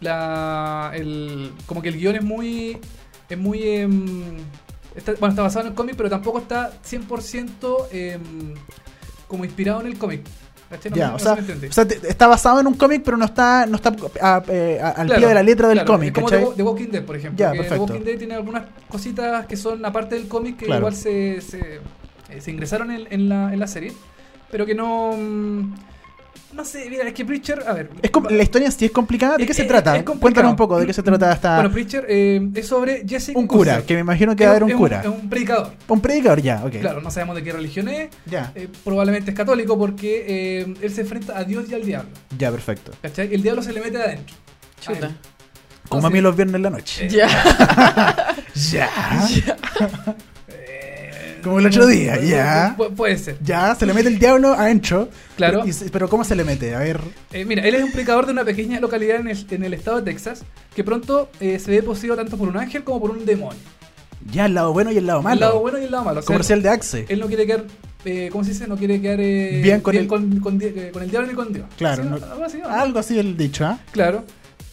[0.00, 2.76] La, el, como que el guion es muy.
[3.30, 4.36] Es muy.
[4.98, 8.54] Está- bueno, está basado en el cómic, pero tampoco está 100% em,
[9.26, 10.22] como inspirado en el cómic.
[10.70, 13.24] No ya, o no sea, o sea, te- está basado en un cómic, pero no
[13.24, 13.88] está, no está
[14.20, 16.28] a- eh, a- al Claro, pie de la letra del claro, cómic, es como.
[16.28, 17.38] The, Wa- The Walking Dead, por ejemplo.
[17.38, 17.52] Ya.
[17.52, 20.80] The Walking Dead tiene algunas cositas que son aparte del cómic que Claro.
[20.80, 21.80] igual se, se,
[22.28, 23.94] eh, se ingresaron en, en la, en la serie,
[24.50, 25.12] pero que no.
[26.52, 27.90] No sé, mira, es que Preacher, a ver.
[28.02, 29.36] Es la historia sí es complicada.
[29.36, 30.02] ¿De Es- qué se es- trata?
[30.04, 31.56] Cuéntanos un poco de qué se trata esta.
[31.56, 34.64] Bueno, Preacher eh, es sobre Jesse un cura, que me imagino que va a haber
[34.64, 35.02] un cura.
[35.06, 35.72] Un predicador.
[35.88, 36.72] Un predicador, ya, ok.
[36.80, 38.08] Claro, no sabemos de qué religión es.
[38.26, 42.10] Ya, eh, probablemente es católico porque eh, él se enfrenta a Dios y al diablo.
[42.38, 42.92] ya, perfecto.
[43.02, 43.32] ¿Cachai?
[43.34, 44.34] El diablo se le mete adentro.
[44.80, 45.10] Chuta.
[45.88, 47.06] Como a mí los viernes en la noche.
[47.06, 47.28] Eh, Ya.
[48.72, 48.88] Ya.
[51.42, 52.74] Como el otro día, ya.
[52.76, 53.38] pu- puede ser.
[53.42, 55.08] Ya, se le mete el diablo adentro.
[55.36, 55.62] Claro.
[55.64, 56.74] Pero, y pero ¿cómo se le mete?
[56.74, 57.00] A ver.
[57.32, 59.98] Eh, mira, él es un predicador de una pequeña localidad en el, en el estado
[60.00, 60.42] de Texas
[60.74, 63.58] que pronto eh, se ve poseído tanto por un ángel como por un demonio.
[64.32, 65.34] Ya, el lado bueno y el lado malo.
[65.34, 66.20] El lado bueno y el lado malo.
[66.20, 67.06] O sea, Comercial de Axe.
[67.08, 67.64] Él no quiere quedar,
[68.04, 68.66] eh, ¿cómo se dice?
[68.66, 71.66] No quiere quedar eh, Bien con el- con, con el diablo ni con Dios.
[71.78, 72.08] Claro, ¿Sí?
[72.10, 72.68] no- Algo así, ¿no?
[72.68, 73.78] Algo así el dicho, ¿ah?
[73.92, 74.24] Claro.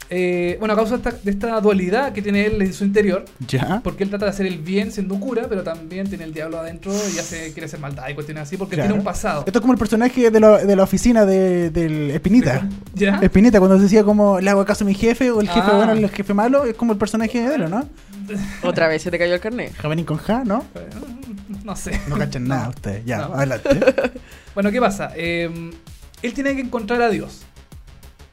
[0.09, 3.25] Eh, bueno, a causa de esta, de esta dualidad que tiene él en su interior,
[3.47, 3.81] Ya.
[3.83, 6.59] porque él trata de hacer el bien siendo un cura, pero también tiene el diablo
[6.59, 8.89] adentro y hace, quiere hacer maldad y cuestiones así, porque Claro.
[8.89, 9.43] tiene un pasado.
[9.47, 12.69] Esto es como el personaje de la, de la oficina de, del Espinita.
[12.93, 13.19] ¿Ya?
[13.21, 15.75] Espinita, cuando decía como le hago caso a mi jefe o el jefe Ah.
[15.77, 17.87] bueno el jefe malo, es como el personaje de él, ¿no?
[18.63, 19.73] Otra vez se te cayó el carnet.
[19.75, 20.63] Javelin con Ja, ¿no?
[21.63, 21.99] No sé.
[22.07, 23.03] No cachan nada ustedes.
[23.05, 23.33] Ya, No.
[23.35, 23.69] adelante.
[24.53, 25.11] Bueno, ¿qué pasa?
[25.15, 25.49] Eh,
[26.21, 27.41] él tiene que encontrar a Dios.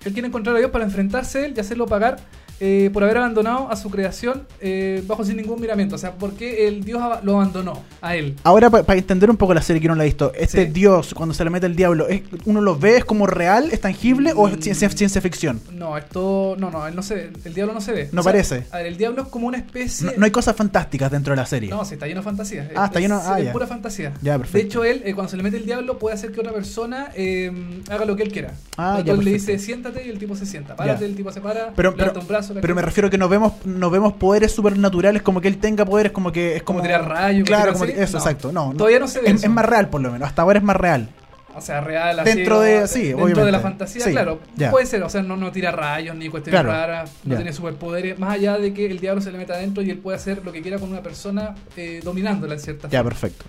[0.05, 2.19] Él quiere encontrar a Dios para enfrentarse a él y hacerlo pagar
[2.65, 5.97] eh, por haber abandonado a su creación eh, bajo sin ningún miramiento.
[5.97, 8.37] O sea, porque el Dios lo abandonó a él.
[8.45, 10.73] Ahora, para entender un poco la serie que no la he visto, este Sí.
[10.73, 12.99] Dios, cuando se le mete el diablo, ¿es- ¿uno lo ve?
[12.99, 13.69] ¿Es como real?
[13.73, 14.33] ¿Es tangible?
[14.37, 14.63] ¿O es Mm.
[14.63, 15.61] ciencia, ciencia ficción?
[15.73, 16.55] No, esto.
[16.59, 17.31] No, no, él no se ve.
[17.45, 18.09] El diablo no se ve.
[18.13, 18.65] No parece.
[18.71, 20.07] A ver, el diablo es como una especie.
[20.07, 21.71] No, no hay cosas fantásticas dentro de la serie.
[21.71, 22.71] No, sí, está lleno de fantasía.
[22.77, 23.53] Ah, está Es- lleno- Es, ah, es ya.
[23.53, 24.13] pura fantasía.
[24.23, 24.59] Ya, perfecto.
[24.59, 27.11] De hecho, él, eh, cuando se le mete el diablo, puede hacer que otra persona
[27.17, 27.51] eh,
[27.91, 28.55] haga lo que él quiera.
[28.77, 30.77] Ah, Entonces, ya, él le dice, siéntate y el tipo se sienta.
[30.77, 31.07] Párate, Ya.
[31.07, 31.73] el tipo se para.
[31.75, 32.52] Pero, levanta pero, un brazo.
[32.61, 32.75] Pero ¿cachai?
[32.77, 36.33] me refiero que no vemos, no vemos poderes supernaturales como que él tenga poderes como
[36.33, 38.19] que es como, Como tirar rayos, Claro, como que- eso, No.
[38.19, 38.53] exacto.
[38.53, 38.77] No, no.
[38.79, 39.47] Todavía no se ve Es, eso.
[39.47, 40.29] es más real por lo menos.
[40.29, 41.09] Hasta ahora es más real.
[41.55, 42.33] O sea, real, así.
[42.35, 43.45] Dentro de- sí, Dentro obviamente.
[43.47, 44.41] de la fantasía, Sí, claro.
[44.57, 44.71] ya.
[44.71, 47.37] Puede ser, o sea, no, no tira rayos ni cuestiones Claro, raras, no ya.
[47.37, 50.17] tiene superpoderes, más allá de que el diablo se le meta adentro y él puede
[50.17, 53.11] hacer lo que quiera con una persona eh, dominándola en cierta Ya, forma.
[53.11, 53.45] perfecto.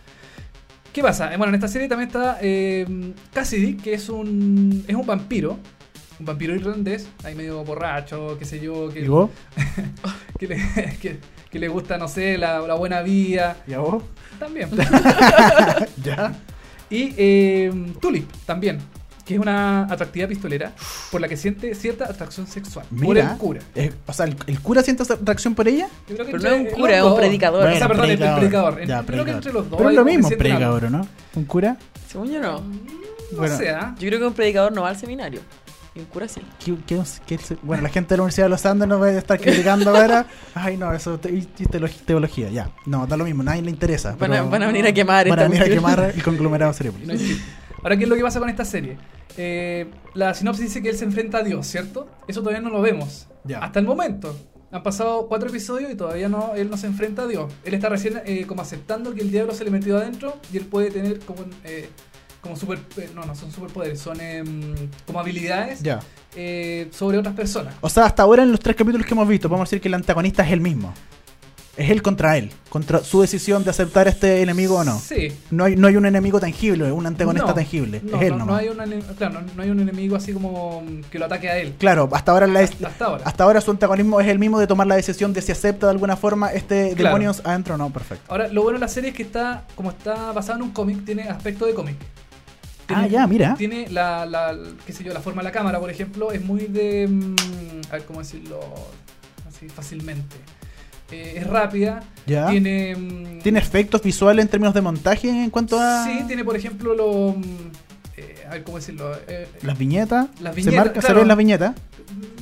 [0.92, 1.34] ¿Qué pasa?
[1.34, 2.86] Eh, Bueno, en esta serie también está eh,
[3.34, 5.58] Cassidy, que es un, es un vampiro.
[6.24, 9.30] Un vampiro irlandés, ahí medio borracho, qué sé yo, que, ¿Y vos?
[10.40, 10.58] que, le,
[11.02, 11.20] que,
[11.52, 13.58] que le gusta, no sé, la, la buena vida.
[13.68, 14.02] ¿Y a vos?
[14.40, 14.70] También.
[16.04, 16.34] ¿Ya?
[16.90, 18.78] y eh, Tulip, también,
[19.26, 20.72] que es una atractiva pistolera
[21.12, 22.86] por la que siente cierta atracción sexual.
[22.90, 23.32] por Mira.
[23.34, 23.62] el cura.
[23.76, 25.88] Eh, o sea, ¿el, el cura siente atracción por ella?
[26.08, 27.68] Yo creo que Pero no es un cura, es un predicador.
[27.68, 28.80] o sea, perdón, el- el predicador.
[28.86, 29.30] Ya, creo que predicador.
[29.36, 30.38] entre los dos Pero es lo mismo, algo.
[30.40, 31.08] predicador, ¿no?
[31.36, 31.78] ¿Un cura?
[32.08, 32.62] Según yo no.
[32.62, 33.58] No Bueno.
[33.58, 33.96] sé, ¿ah?
[34.00, 35.42] Yo creo que un predicador no va al seminario.
[35.96, 36.42] Y un cura sí.
[36.64, 37.04] ¿Qué- qué-
[37.38, 39.96] qué- bueno, la gente de la Universidad de los Andes no va a estar criticando
[39.96, 40.26] ahora.
[40.56, 41.32] Ay, no, eso te-
[42.06, 42.72] teología, ya.
[42.88, 44.16] No, da lo mismo, nadie le interesa.
[44.18, 47.06] Van a, van a venir a quemar Van a venir a quemar el conglomerado Y
[47.08, 47.14] no.
[47.84, 48.98] Ahora, ¿qué es lo que pasa con esta serie?
[49.38, 52.08] Eh, la sinopsis dice que él se enfrenta a Dios, ¿cierto?
[52.28, 53.28] Eso todavía no lo vemos.
[53.44, 53.60] Ya.
[53.60, 54.36] Hasta el momento.
[54.72, 57.52] Han pasado cuatro episodios y todavía no, él no se enfrenta a Dios.
[57.64, 60.66] Él está recién eh, como aceptando que el diablo se le metió adentro y él
[60.66, 61.90] puede tener como, eh,
[62.44, 62.78] como super...
[62.98, 64.76] eh, no, no son superpoderes, son em,
[65.08, 66.00] como habilidades Ya.
[66.36, 67.74] eh, sobre otras personas.
[67.82, 69.94] O sea, hasta ahora en los tres capítulos que hemos visto, podemos decir que el
[69.96, 70.94] antagonista es el mismo.
[71.76, 75.00] Es él contra él, contra su decisión de aceptar este enemigo o no.
[75.00, 75.32] Sí.
[75.50, 78.00] No hay, no hay un enemigo tangible, un antagonista No, tangible.
[78.04, 78.78] No, es él no, no hay un,
[79.18, 81.74] claro, no, hay un enemigo así como que lo ataque a él.
[81.80, 83.24] Claro, hasta ahora, la, Hasta, hasta ahora.
[83.26, 85.92] hasta ahora su antagonismo es el mismo de tomar la decisión de si acepta de
[85.94, 87.16] alguna forma este Claro.
[87.16, 87.90] demonios adentro o no.
[87.90, 88.24] Perfecto.
[88.32, 91.04] Ahora, lo bueno de la serie es que está, como está basado en un cómic,
[91.06, 91.96] tiene aspecto de cómic.
[92.90, 93.56] Ah, ya, mira.
[93.56, 96.66] Tiene la, la, qué sé yo, la forma de la cámara, por ejemplo, es muy
[96.68, 97.36] de, mm,
[97.90, 98.60] a ver cómo decirlo,
[99.48, 100.36] así fácilmente.
[101.12, 102.50] Eh, es rápida, Ya.
[102.50, 102.96] tiene...
[102.96, 106.96] mm, ¿Tiene efectos visuales en términos de montaje en cuanto a Sí, tiene, por ejemplo,
[106.96, 107.36] lo...
[108.18, 109.16] eh, a ver cómo decirlo.
[109.28, 110.28] eh, las viñetas?
[110.42, 111.20] Las ¿Se viñetas, marca, se claro.
[111.22, 111.76] ven las viñetas?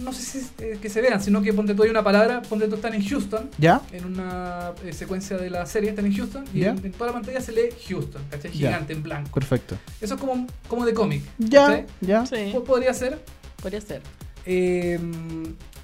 [0.01, 2.41] no sé si es eh, que se vean, sino que ponte tú hay una palabra,
[2.41, 3.81] ponte tú están en Houston, ¿Ya?
[3.91, 7.13] en una eh, secuencia de la serie están en Houston, y en, en toda la
[7.13, 8.51] pantalla se lee Houston, ¿cachai?
[8.51, 8.69] Ya.
[8.69, 9.29] Gigante, en blanco.
[9.31, 9.77] Perfecto.
[10.01, 11.21] Eso es como, como de cómic.
[11.37, 11.85] Ya, ¿cachai?
[12.01, 12.25] ya.
[12.25, 13.19] Sí, Po- Podría ser.
[13.61, 14.01] podría ser.
[14.45, 14.99] Eh,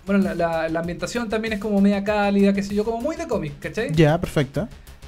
[0.06, 3.16] bueno, la, la- la ambientación también es como media cálida, qué sé yo, como muy
[3.16, 3.94] de cómic, ¿cachai?
[3.94, 4.68] Ya, perfecto.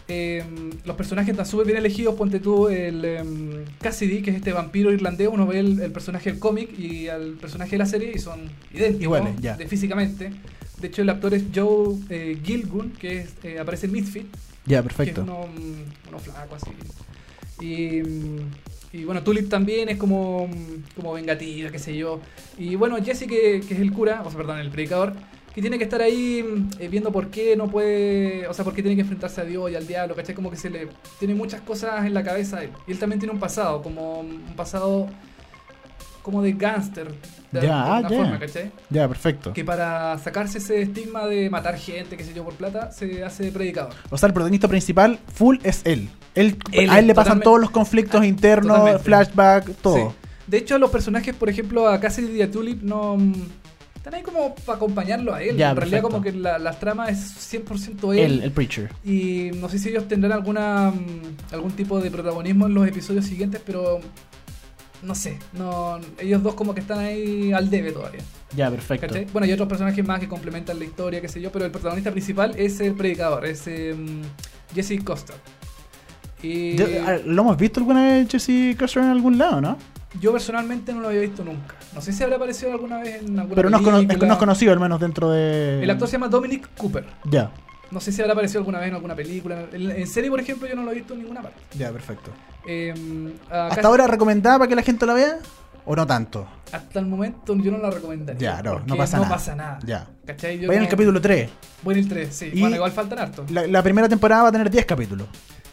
[0.09, 0.43] Eh,
[0.85, 2.15] los personajes están súper bien elegidos.
[2.15, 5.29] Ponte tú el em, Cassidy, que es este vampiro irlandés.
[5.31, 8.41] Uno ve el, el personaje del cómic y al personaje de la serie y son
[8.73, 9.55] idénticos Iguales, ya.
[9.55, 10.31] de físicamente.
[10.81, 14.25] De hecho, el actor es Joe eh, Gilgun, que es, eh, aparece en Misfit,
[14.65, 15.21] Ya, que es perfecto.
[15.23, 15.45] uno,
[16.07, 16.71] uno flaco así.
[17.61, 18.01] Y,
[18.97, 20.49] y bueno, Tulip también es como,
[20.95, 22.19] como vengativa, qué sé yo.
[22.57, 25.13] Y bueno, Jesse, que, que es el cura, o sea, perdón, el predicador,
[25.59, 28.73] que tiene que estar ahí mm, eh, viendo por qué no puede, o sea, por
[28.73, 30.33] qué tiene que enfrentarse a Dios y al diablo, ¿cachai?
[30.33, 30.87] Como que se le
[31.19, 32.63] tiene muchas cosas en la cabeza.
[32.63, 32.69] él.
[32.87, 35.07] Y él también tiene un pasado, como un pasado
[36.21, 37.13] como de gángster,
[37.51, 38.71] Ya, forma, ¿cachai?
[38.89, 39.51] Ya, perfecto.
[39.53, 43.51] Que para sacarse ese estigma de matar gente, qué sé yo, por plata, se hace
[43.51, 43.93] predicador.
[44.09, 46.07] O sea, el protagonista principal, full, es él.
[46.35, 49.03] él, Él, a él le pasan todos los conflictos Ah, internos, totalmente.
[49.03, 49.95] flashback, todo.
[49.95, 50.15] Sí.
[50.47, 53.17] De hecho, los personajes, por ejemplo, a Cassidy y a Tulip no.
[53.99, 55.57] Están ahí como para acompañarlo a él.
[55.57, 56.09] Ya, en realidad, perfecto.
[56.09, 58.19] como que la, las tramas es 100% él.
[58.19, 58.89] Él, el preacher.
[59.03, 63.25] Y no sé si ellos tendrán alguna mm, algún tipo de protagonismo en los episodios
[63.25, 63.99] siguientes, pero.
[65.03, 65.37] No sé.
[65.51, 68.21] no Ellos dos, como que están ahí al debe todavía.
[68.55, 69.07] Ya, perfecto.
[69.07, 69.25] ¿cachai?
[69.33, 72.11] Bueno, hay otros personajes más que complementan la historia, qué sé yo, pero el protagonista
[72.11, 74.21] principal es el predicador, es em,
[74.73, 75.33] Jesse Costa.
[76.41, 79.77] Y ¿Lo hemos visto alguna vez, Jesse Custer, en algún lado, no?
[80.19, 81.75] Yo personalmente no lo había visto nunca.
[81.93, 84.79] No sé si habrá aparecido alguna vez en alguna Pero no es, cono- conocido, al
[84.79, 85.83] menos dentro de.
[85.83, 87.05] El actor se llama Dominic Cooper.
[87.25, 87.51] Ya,
[87.91, 89.65] No sé si habrá aparecido alguna vez en alguna película.
[89.71, 91.59] En, en serie, por ejemplo, yo no lo he visto en ninguna parte.
[91.75, 92.31] ya, perfecto.
[92.67, 92.93] Eh,
[93.47, 95.37] acá- ¿Hasta ahora recomendada para que la gente la vea?
[95.85, 96.47] ¿O no tanto?
[96.71, 98.57] Hasta el momento yo no la recomendaría.
[98.57, 99.35] Ya, no, no pasa no nada.
[99.35, 99.79] pasa nada.
[99.85, 100.07] Ya.
[100.25, 100.59] ¿Cachai?
[100.59, 101.49] Yo Voy en el capítulo 3.
[101.83, 102.51] Voy en el 3, sí.
[102.53, 103.45] Y- Bueno, igual faltan harto.
[103.49, 105.27] La, la primera temporada va a tener 10 capítulos.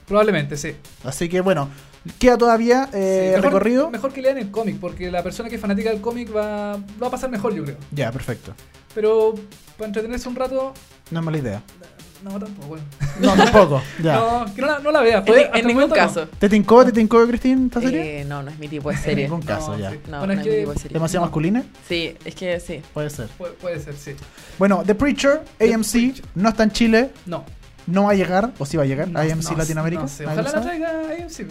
[0.06, 0.74] Probablemente, sí.
[1.04, 1.68] Así que bueno,
[2.18, 3.90] queda todavía eh, Sí, mejor, recorrido.
[3.90, 7.06] Mejor que lean el cómic, porque la persona que es fanática del cómic va, va
[7.06, 7.76] a pasar mejor, yo creo.
[7.92, 8.52] Ya, perfecto.
[8.94, 9.34] Pero
[9.76, 10.72] para entretenerse un rato,
[11.10, 11.62] No es mala idea.
[12.24, 12.68] no, tampoco.
[12.68, 12.84] Bueno.
[13.20, 13.82] No, tampoco.
[14.02, 14.14] Ya.
[14.16, 15.22] No, que no la, no la vea.
[15.26, 16.02] En, en ningún momento no.
[16.02, 16.26] caso.
[16.38, 18.20] ¿Te tincó, te tincó, Cristín, esta serie?
[18.20, 19.24] Eh, no, no es mi tipo de en serie.
[19.24, 19.90] ningún caso, No, ya.
[19.90, 19.98] sí.
[20.10, 20.94] No, Bueno, no es es mi que tipo de serie.
[20.94, 21.26] ¿Demasiado No.
[21.28, 21.64] masculina?
[21.88, 22.82] Sí, es que sí.
[22.94, 23.28] Puede ser.
[23.38, 24.12] puede, puede ser, sí.
[24.58, 26.24] Bueno, The Preacher, The AMC, Preacher.
[26.34, 27.44] no está en Chile, No.
[27.86, 30.02] no va a llegar, o sí va a llegar, no AMC no, Latinoamérica.
[30.02, 30.24] No sé.
[30.24, 30.90] ¿Nadie Ojalá la traiga
[31.22, 31.46] AMC.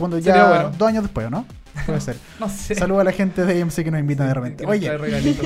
[0.00, 0.72] Cuando ya, bueno.
[0.76, 1.46] dos años después, ¿no?
[1.86, 2.16] Puede ser.
[2.40, 2.74] No sé.
[2.74, 4.66] Saludos a la gente de AMC que nos invitan de repente.
[4.66, 4.90] Oye.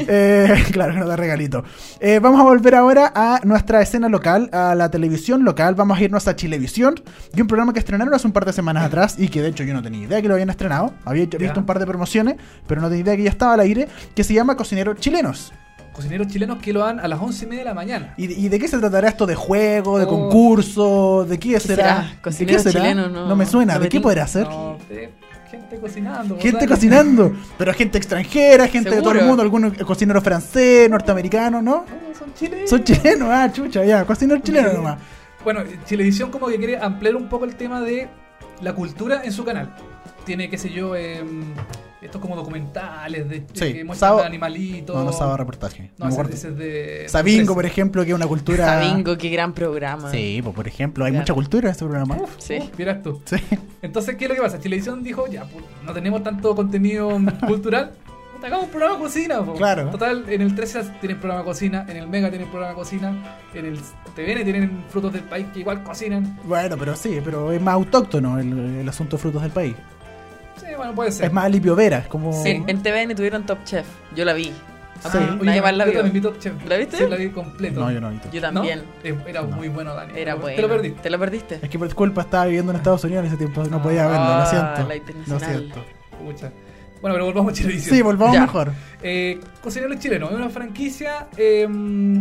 [0.06, 1.64] Eh, claro, que nos da regalito.
[1.98, 5.74] Eh, vamos a volver ahora a nuestra escena local, a la televisión local.
[5.74, 6.94] Vamos a irnos a Chilevisión
[7.34, 9.64] y un programa que estrenaron hace un par de semanas atrás y que de hecho
[9.64, 10.94] yo no tenía idea que lo habían estrenado.
[11.04, 12.36] Había visto un par de promociones,
[12.68, 15.52] pero no tenía idea que ya estaba al aire, que se llama Cocineros Chilenos.
[15.94, 18.14] Cocineros chilenos que lo dan a las once y media de la mañana.
[18.16, 19.26] ¿Y, y de qué se tratará esto?
[19.26, 19.98] ¿De juego?
[19.98, 20.08] ¿De Oh.
[20.08, 21.24] concurso?
[21.28, 22.08] ¿De qué será?
[22.20, 22.30] será?
[22.36, 22.80] ¿De qué será?
[22.80, 23.74] chileno, no- me suena.
[23.74, 24.48] no ¿De me qué podrá ser?
[24.48, 25.10] No, eh,
[25.50, 26.36] gente cocinando.
[26.40, 31.84] Gente cocinando, pero gente extranjera, gente de todo el mundo, algunos cocineros francés, norteamericanos, ¿no?
[31.86, 32.70] No, son chilenos.
[32.70, 34.76] Son chilenos, ah, chucha, ya, cocinero chileno Sí.
[34.76, 34.98] nomás.
[35.44, 38.08] Bueno, Chilevisión como que quiere ampliar un poco el tema de
[38.62, 39.74] la cultura en su canal.
[40.24, 41.44] Tiene, qué sé yo, em,
[42.04, 44.94] estos como documentales de, Sí, que muestran animalitos.
[44.94, 45.90] No, no sábado reportaje.
[45.98, 47.08] No, No, ese, ese de...
[47.08, 48.64] Sabingo, por ejemplo, que es una cultura.
[48.66, 50.10] Sabingo, qué gran programa.
[50.10, 51.22] Sí, pues por ejemplo, hay Claro.
[51.22, 52.16] mucha cultura en este programa.
[52.16, 52.58] Uf, Sí.
[52.60, 53.20] uf, tú.
[53.24, 53.36] Sí.
[53.82, 54.60] Entonces, ¿qué es lo que pasa?
[54.60, 57.10] Chilevisión dijo, ya, pues, no tenemos tanto contenido
[57.46, 57.92] cultural.
[58.42, 59.54] Hagamos un programa de cocina, po.
[59.54, 59.88] Claro.
[59.88, 63.38] Total, en el 13 tienen programa de cocina, en el Mega tienen programa de cocina,
[63.54, 63.78] en el
[64.14, 66.38] TVN tienen frutos del país que igual cocinan.
[66.44, 69.74] Bueno, pero sí, pero es más autóctono el, el asunto de frutos del país.
[70.56, 71.26] Sí, bueno, puede ser.
[71.26, 72.32] Es más Alipio Vera, es como.
[72.42, 73.86] Sí, en TVN tuvieron Top Chef.
[74.14, 74.52] Yo la vi.
[75.02, 75.18] Ah, Sí.
[75.40, 76.54] oye, más la yo también vi Top Chef.
[76.66, 76.96] ¿La viste?
[76.96, 77.80] Sí, la vi completo.
[77.80, 78.28] No, yo no he visto.
[78.32, 78.82] Yo también.
[79.26, 79.48] Era No.
[79.48, 80.12] muy bueno, Dani.
[80.16, 80.62] Era Te bueno.
[80.62, 81.00] lo perdiste.
[81.02, 81.58] ¿Te lo perdiste?
[81.62, 84.08] Es que por culpa estaba viviendo en Estados Unidos en ese tiempo, no podía Ah,
[84.08, 84.88] verlo, lo siento.
[85.28, 85.84] la Lo siento.
[86.24, 86.52] Pucha.
[87.02, 87.96] Bueno, pero volvamos a Chilevisión.
[87.96, 88.40] Sí, volvamos Ya.
[88.42, 88.72] mejor.
[89.02, 91.68] Eh, Cocineros Chilenos es una franquicia eh,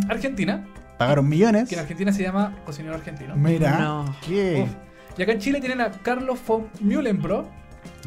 [0.09, 0.65] argentina,
[0.97, 1.69] Pagaron millones.
[1.69, 3.33] que en Argentina se llama Cocinero Argentino.
[3.37, 4.15] Mira, No.
[4.27, 4.63] ¿qué?
[4.63, 4.69] Uf.
[5.17, 7.47] Y acá en Chile tienen a Carlos von Mühlenbro,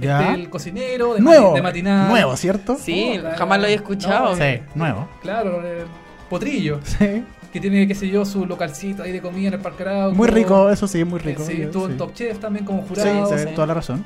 [0.01, 0.35] Ya.
[0.35, 1.51] el cocinero de, nuevo.
[1.53, 2.09] mati- de matinal.
[2.09, 2.77] Nuevo, ¿cierto?
[2.81, 4.37] Sí, jamás lo había no, escuchado.
[4.37, 5.09] Sí, nuevo.
[5.23, 5.85] Claro, eh,
[6.29, 7.23] Potrillo, Sí.
[7.53, 10.15] que tiene, qué sé yo, su localcito ahí de comida en el Parque Arauco.
[10.17, 11.45] Muy rico, eso sí, muy Eh, rico.
[11.47, 13.27] Sí, estuvo en Top Chef también como Sí, jurado.
[13.39, 13.55] sí, sí.
[13.55, 14.05] toda la razón.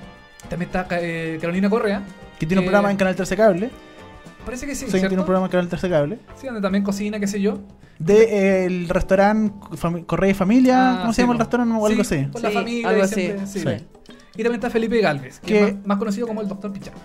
[0.48, 2.02] También está eh, Carolina Correa.
[2.38, 3.70] Que tiene un Eh, programa en Canal 13 Cable.
[4.44, 5.08] Parece que sí, Sí, ¿cierto?
[5.08, 6.18] tiene un programa en Canal 13 Cable.
[6.40, 7.58] Sí, donde también cocina, qué sé yo.
[7.98, 9.52] De eh, el restaurante
[10.06, 10.92] Correa y Familia.
[10.94, 12.26] Ah, ¿Cómo sí, se llama el restaurante o algo Sí, así?
[12.30, 12.88] Con la Sí, familia.
[12.88, 13.14] algo así.
[13.44, 13.84] siempre- sí.
[14.40, 16.98] Y también está Felipe Galvez, que Que- es más, más conocido como el Doctor Pichanga.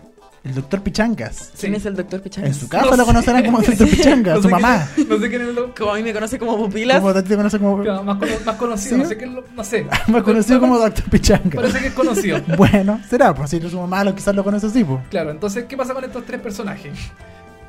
[0.45, 1.51] El doctor Pichancas.
[1.59, 1.77] ¿Quién Sí.
[1.79, 2.47] es el doctor Pichanga?
[2.47, 3.05] En su casa No lo sé.
[3.07, 4.88] conocerán como el doctor Pichanga, No su mamá.
[4.95, 5.75] es- no sé quién es el doctor.
[5.75, 7.01] Como a mí me conoce como pupilas.
[7.01, 9.01] Como te conoce como, Claro, más, cono- más conocido, ¿Sí?
[9.03, 9.86] no sé qué es lo- no sé.
[10.07, 11.55] más conocido como doctor Pichanga.
[11.55, 12.39] Parece que es conocido.
[12.57, 15.01] Bueno, será, pues si su mamá lo quizás lo conoce así, pues.
[15.09, 16.93] Claro, entonces, ¿qué pasa con estos tres personajes?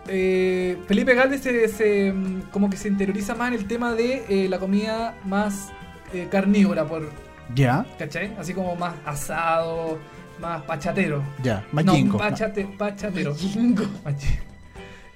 [0.08, 4.24] Eh, Felipe Galvez se, se, mm, como que se interioriza más en el tema de
[4.28, 5.70] eh, la comida más
[6.12, 7.10] eh, carnívora, por,
[7.54, 8.32] Ya, ¿cachai?
[8.38, 9.98] Así como más asado,
[10.40, 11.22] más pachatero.
[11.42, 13.34] ya, más no, pachate- pachatero.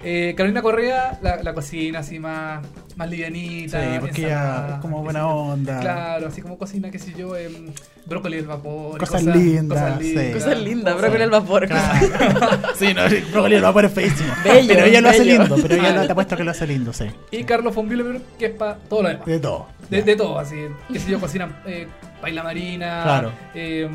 [0.03, 2.62] Eh, Carolina Correa, la, la cocina así más,
[2.97, 4.01] más Sí, livianita.
[4.01, 5.78] porque ella ensalada, es como buena onda.
[5.81, 7.66] Claro, así como cocina, qué sé yo, em,
[8.07, 8.95] brócoli al vapor.
[8.97, 10.05] y Cosas lindas, Cosas sí.
[10.14, 10.33] lindas.
[10.43, 11.66] Cosas lindas, cosas- brócoli al vapor.
[11.68, 12.07] Claro.
[12.78, 14.33] sí, no, brócoli al vapor es feísimo.
[14.43, 15.39] Bello, pero ella lo hace bello.
[15.39, 17.05] lindo, pero ella lo, te apuesto que lo hace lindo, sí.
[17.31, 19.26] Y Carlos von Bülow, que es para todo lo demás.
[19.26, 19.66] De todo.
[19.91, 20.57] De, todo, así.
[20.91, 21.87] Qué sé yo, cocinan eh,
[22.21, 23.33] paila marina, Claro.
[23.55, 23.89] eh,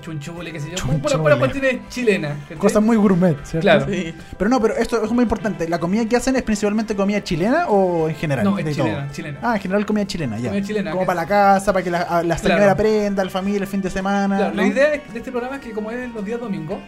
[0.00, 0.76] chunchule, qué sé yo.
[0.76, 1.18] Chunchule.
[1.18, 2.36] Puras cuestiones chilenas.
[2.58, 3.60] Cosas muy gourmet, ¿cierto?
[3.60, 3.86] Claro.
[3.88, 4.14] Sí.
[4.38, 5.68] Pero no, pero esto es muy importante.
[5.68, 8.44] ¿La comida que hacen es principalmente comida chilena o en general?
[8.44, 9.12] No, es chilena, todo?
[9.12, 9.38] chilena.
[9.42, 10.48] Ah, en general comida chilena, ya.
[10.50, 12.72] Comida chilena, Como para la casa, para que la, la señora Claro.
[12.72, 14.36] aprenda, la familia el fin de semana.
[14.36, 14.62] Claro, ¿no?
[14.62, 16.78] La idea de de este programa es que como es los días domingos,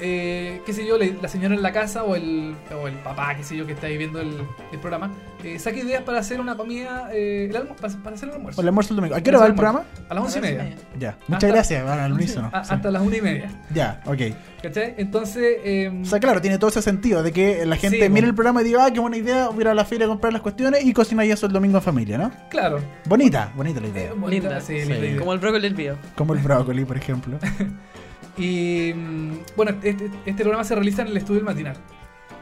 [0.00, 3.42] eh, qué sé yo, la, señora en la casa o el, o el papá, qué
[3.44, 4.36] sé yo, que está ahí viendo el,
[4.72, 5.10] el programa,
[5.42, 8.60] eh, saque ideas para hacer una comida, eh, el almu- para, para hacer el almuerzo.
[8.60, 9.14] O el almuerzo el domingo.
[9.16, 9.84] ¿A qué hora va el programa?
[10.08, 10.74] A las once y media.
[10.98, 11.12] Ya.
[11.28, 12.50] Muchas Hasta- gracias, van al unísono.
[12.52, 12.74] A- Sí.
[12.74, 13.50] Hasta las una y media.
[13.74, 14.20] Ya, ok.
[14.62, 14.94] ¿Cachai?
[14.96, 18.22] Entonces, eh, O sea, claro, tiene todo ese sentido de que la gente Sí, mire
[18.22, 18.28] po.
[18.30, 20.08] el programa y diga, ah, qué buena idea, voy a ir a la feria a
[20.08, 22.30] comprar las cuestiones y cocina y eso el domingo en familia, ¿no?
[22.48, 22.78] claro.
[23.04, 24.12] Bonita, bonita la Eh, idea.
[24.14, 24.60] bonita, Linda.
[24.62, 25.16] sí, Sí.
[25.18, 25.98] Como el brócoli del video.
[26.16, 27.38] Como el brócoli, por ejemplo.
[28.36, 31.76] Y mm, bueno, este, este programa se realiza en el estudio del matinal.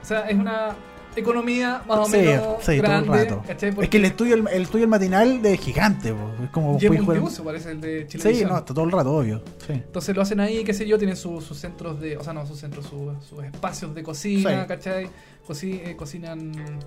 [0.01, 0.75] O sea, es una
[1.15, 3.07] economía más o Sí, menos sí, grande.
[3.07, 3.83] todo el rato.
[3.83, 6.31] Es que el estudio, el, el estudio el matinal de gigante, po.
[6.43, 8.35] es como y es multiuso, parece el de Chile.
[8.35, 9.43] Sí, no, está todo el rato, obvio.
[9.67, 9.75] Sí.
[9.75, 12.47] Entonces lo hacen ahí, qué sé yo, tienen su- sus centros de, o sea, no
[12.47, 14.67] sus centros, su- sus espacios de cocina.
[14.67, 15.09] ¿cachai?
[15.47, 16.79] Coci- eh, cocinan eh,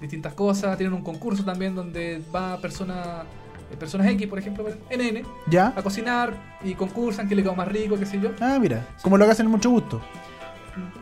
[0.00, 3.22] distintas cosas, tienen un concurso también donde va persona,
[3.76, 5.72] personas X, por ejemplo, NN, ¿Ya?
[5.76, 6.32] a cocinar
[6.64, 8.30] y concursan que le quedó más rico, qué sé yo.
[8.40, 10.00] Ah, mira, como lo que hacen en mucho gusto.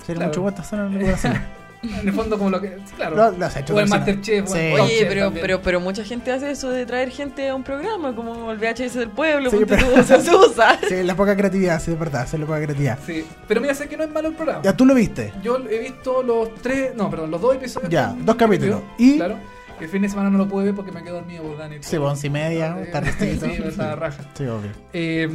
[0.07, 0.29] Si Claro.
[0.29, 1.33] mucho gusto, hacen hacen.
[1.81, 3.15] En el fondo como lo que, sí, claro.
[3.15, 3.89] Lo- lo has hecho o el.
[3.89, 4.59] Masterchef, Sí.
[4.59, 5.43] Oye, Chef pero, también.
[5.47, 8.95] pero, pero mucha gente hace eso de traer gente a un programa, como el VHS
[8.99, 10.77] del pueblo, Sí, pero- tú, se usa.
[10.89, 12.99] Sí, la poca creatividad, sí, es verdad, sí, la poca creatividad.
[13.07, 14.61] Sí, pero mira, sé que no es malo el programa.
[14.65, 15.33] Ya tú lo viste.
[15.41, 17.91] Yo he visto los tres, no, perdón, los dos episodios.
[17.93, 18.81] Ya, dos capítulos.
[18.99, 19.37] Y- Claro.
[19.81, 21.77] El fin de semana no lo pude ver porque me quedo dormido por Dani.
[21.81, 23.47] Sí, once y media, Eh, tardecito.
[23.53, 24.23] Sí, me estaba raja.
[24.35, 24.71] Sí, obvio.
[24.93, 25.29] Eh,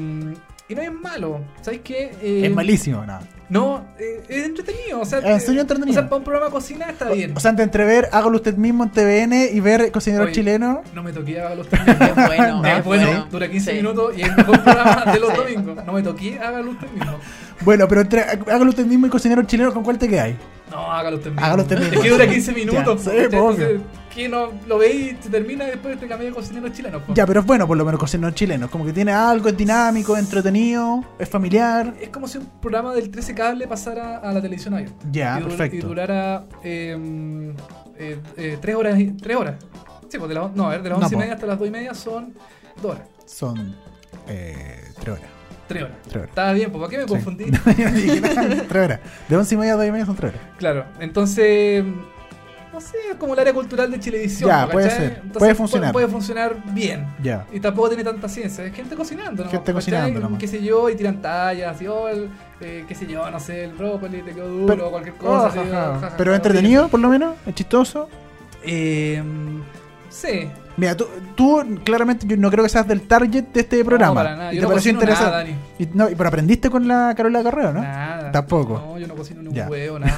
[0.69, 2.11] y no es malo, ¿sabes qué?
[2.21, 3.19] Eh, es malísimo, no.
[3.49, 5.01] No, eh, es entretenido.
[5.01, 5.91] O sea, ¿En serio eh, entretenido?
[5.91, 7.33] O sea, para un programa de cocina está bien.
[7.35, 10.81] O sea, entre entrever, hágalo usted mismo en TVN y ver cocinero Oye, chileno.
[10.95, 11.93] no me toqué hágalo usted mismo.
[12.05, 13.25] Es bueno, No, es es bueno, bueno.
[13.29, 13.77] dura 15 Sí.
[13.77, 15.37] minutos y es el mejor programa de los Sí.
[15.37, 15.85] domingos.
[15.85, 17.19] No me toqué, hágalo usted mismo.
[17.61, 20.35] Bueno, pero entre hágalo usted mismo y cocinero chileno, ¿con cuál te quedáis?
[20.71, 21.45] No, hágalo usted mismo.
[21.45, 21.93] Hágalo usted mismo.
[21.93, 23.05] Es que dura 15 minutos.
[23.05, 23.81] Ya, sí,
[24.13, 26.99] que no lo veis, se termina y después te cambias de cocinero chileno.
[26.99, 27.13] po.
[27.13, 28.69] Ya, pero es bueno por lo menos cocinar chilenos.
[28.69, 31.93] Como que tiene algo, es dinámico, entretenido, es familiar.
[31.99, 35.05] Es como si un programa del 13 cable pasara a la televisión abierta.
[35.11, 35.75] Ya, y, perfecto.
[35.77, 37.53] y durara eh,
[37.97, 38.99] eh, eh, tres horas.
[38.99, 39.55] y- ¿Tres horas?
[40.09, 41.57] Sí, pues de las, no, a ver, de las No, 11 y media hasta las
[41.59, 42.33] 2 y media son
[42.81, 43.07] 2 horas.
[43.25, 43.75] Son
[44.27, 45.29] eh, tres horas.
[45.67, 45.95] 3 horas.
[46.03, 46.29] Tres horas.
[46.29, 47.09] Estaba bien, ¿para qué me Sí.
[47.09, 47.45] confundí?
[48.69, 48.99] tres horas.
[49.27, 50.45] De once y media a dos y media son tres horas.
[50.59, 51.83] Claro, entonces.
[52.73, 54.49] No sé, es como el área cultural de Chilevisión.
[54.49, 54.71] Ya, ¿cachai?
[54.71, 55.21] puede ser.
[55.21, 55.93] Puede funcionar.
[55.93, 57.05] Puede, funcionar bien.
[57.21, 57.45] Ya.
[57.53, 58.65] Y tampoco tiene tanta ciencia.
[58.65, 59.49] Es gente cocinando, ¿no?
[59.51, 59.73] Gente ¿Cachai?
[59.75, 60.39] cocinando nomás.
[60.39, 63.65] Qué sé yo, y tiran tallas, y oh, el, eh, qué sé yo, no sé,
[63.65, 65.47] el brócoli te quedó duro, Pero- cualquier cosa.
[65.47, 65.99] Así, oh, ja.
[66.01, 67.35] ja, ja, Pero entretenido, por lo menos.
[67.45, 68.09] Es chistoso.
[68.63, 69.21] Eh,
[70.13, 70.47] sí.
[70.75, 71.05] Mira, tú,
[71.35, 74.15] tú claramente yo no creo que seas del target de este programa.
[74.15, 74.51] para nada.
[74.53, 75.29] Y Yo te no pareció interesante.
[75.29, 75.55] nada, Dani.
[75.77, 77.81] Y, no, pero aprendiste con la Carola Carrero, ¿no?
[77.81, 78.31] Nada.
[78.31, 78.79] Tampoco.
[78.79, 79.67] No, yo no cocino ni un Ya.
[79.69, 80.15] huevo, nada.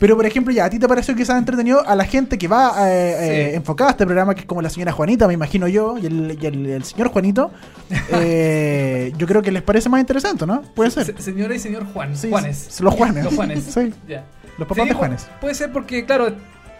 [0.00, 2.48] Pero por ejemplo, ya, ¿a ti te pareció que sea entretenido a la gente que
[2.48, 5.68] va eh, eh, enfocada a este programa, que es como la señora Juanita, me imagino
[5.68, 7.52] yo, y el, y el- el señor Juanito?
[8.10, 10.62] eh, yo creo que les parece más interesante, ¿no?
[10.74, 11.04] Puede ser.
[11.06, 12.16] Se- señora y señor Juan.
[12.16, 12.80] Sí, Juanes.
[12.80, 13.24] los Juanes.
[13.24, 13.62] Los Juanes.
[13.64, 14.24] Sí, Ya.
[14.58, 15.28] los papás Sí, de Juanes.
[15.40, 16.32] Puede ser porque, claro,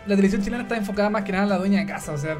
[0.07, 2.12] la televisión chilena está enfocada más que nada en la dueña de casa.
[2.12, 2.36] O sea,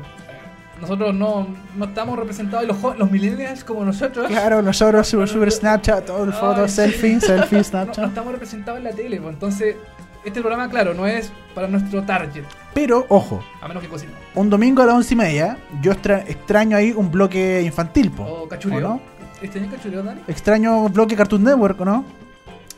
[0.81, 1.47] nosotros no,
[1.77, 2.65] no estamos representados.
[2.65, 4.29] Y los, los millennials como nosotros.
[4.29, 8.05] Claro, nosotros, super, super Snapchat, todo el foto, Ay, selfie, selfie, No, no Snapchat.
[8.09, 9.21] estamos representados en la tele.
[9.21, 9.77] pues, entonces,
[10.25, 12.45] este programa, claro, no es para nuestro target.
[12.75, 14.13] Pero, ojo, A menos que cocine.
[14.35, 18.23] un domingo a las once y media, yo extra- extraño ahí un bloque infantil, po.
[18.25, 18.81] O ¿O cachureo.
[18.81, 19.01] no?
[19.43, 20.21] ¿Este año cachureo, Dani?
[20.29, 22.05] Extraño un bloque Cartoon Network, ¿o ¿no?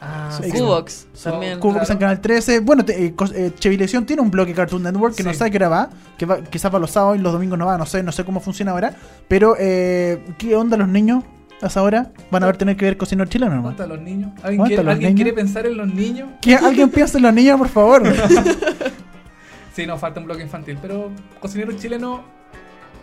[0.02, 1.60] Ah, Sí, Cubox So- también.
[1.60, 1.80] Claro.
[1.86, 2.60] en Canal 13.
[2.60, 3.50] Bueno, te- eh, eh,
[4.06, 5.36] tiene un bloque Cartoon Network que no Sí.
[5.38, 7.66] sé a qué hora va, que va, quizás para los sábados y los domingos no
[7.66, 8.94] va, no sé, no sé cómo funciona ahora.
[9.28, 11.22] Pero, eh, ¿qué onda los niños
[11.60, 12.12] a esa hora?
[12.30, 13.72] Van a ver tener que ver cocinero chileno ¿Dónde nomás.
[13.72, 14.30] están los niños?
[14.42, 15.16] ¿Alguien, ¿Dónde quiere, los ¿alguien niños?
[15.24, 16.28] quiere pensar en los niños?
[16.40, 18.02] Que alguien piense en los niños, por favor.
[19.74, 20.78] Sí, nos falta un bloque infantil.
[20.82, 22.22] Pero cocinero chileno,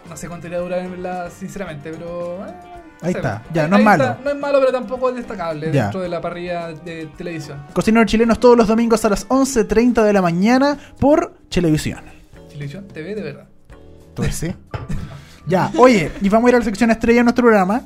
[0.10, 2.46] no sé cuánto iría a durar, en verdad, sinceramente, pero.
[2.46, 2.54] eh,
[3.02, 3.44] Ahí está.
[3.54, 4.04] Ya, Ahí- no es malo.
[4.04, 4.20] está.
[4.24, 5.84] No es malo, pero tampoco es destacable Ya.
[5.84, 7.64] dentro de la parrilla de televisión.
[7.74, 12.02] cocinero chilenos todos los domingos a las 11.30 de la mañana por Televisión.
[12.50, 13.48] Televisión TV de verdad.
[14.16, 14.52] ¿Tú sí?
[15.46, 17.84] ya, oye, y vamos a ir a la sección estrella de nuestro programa.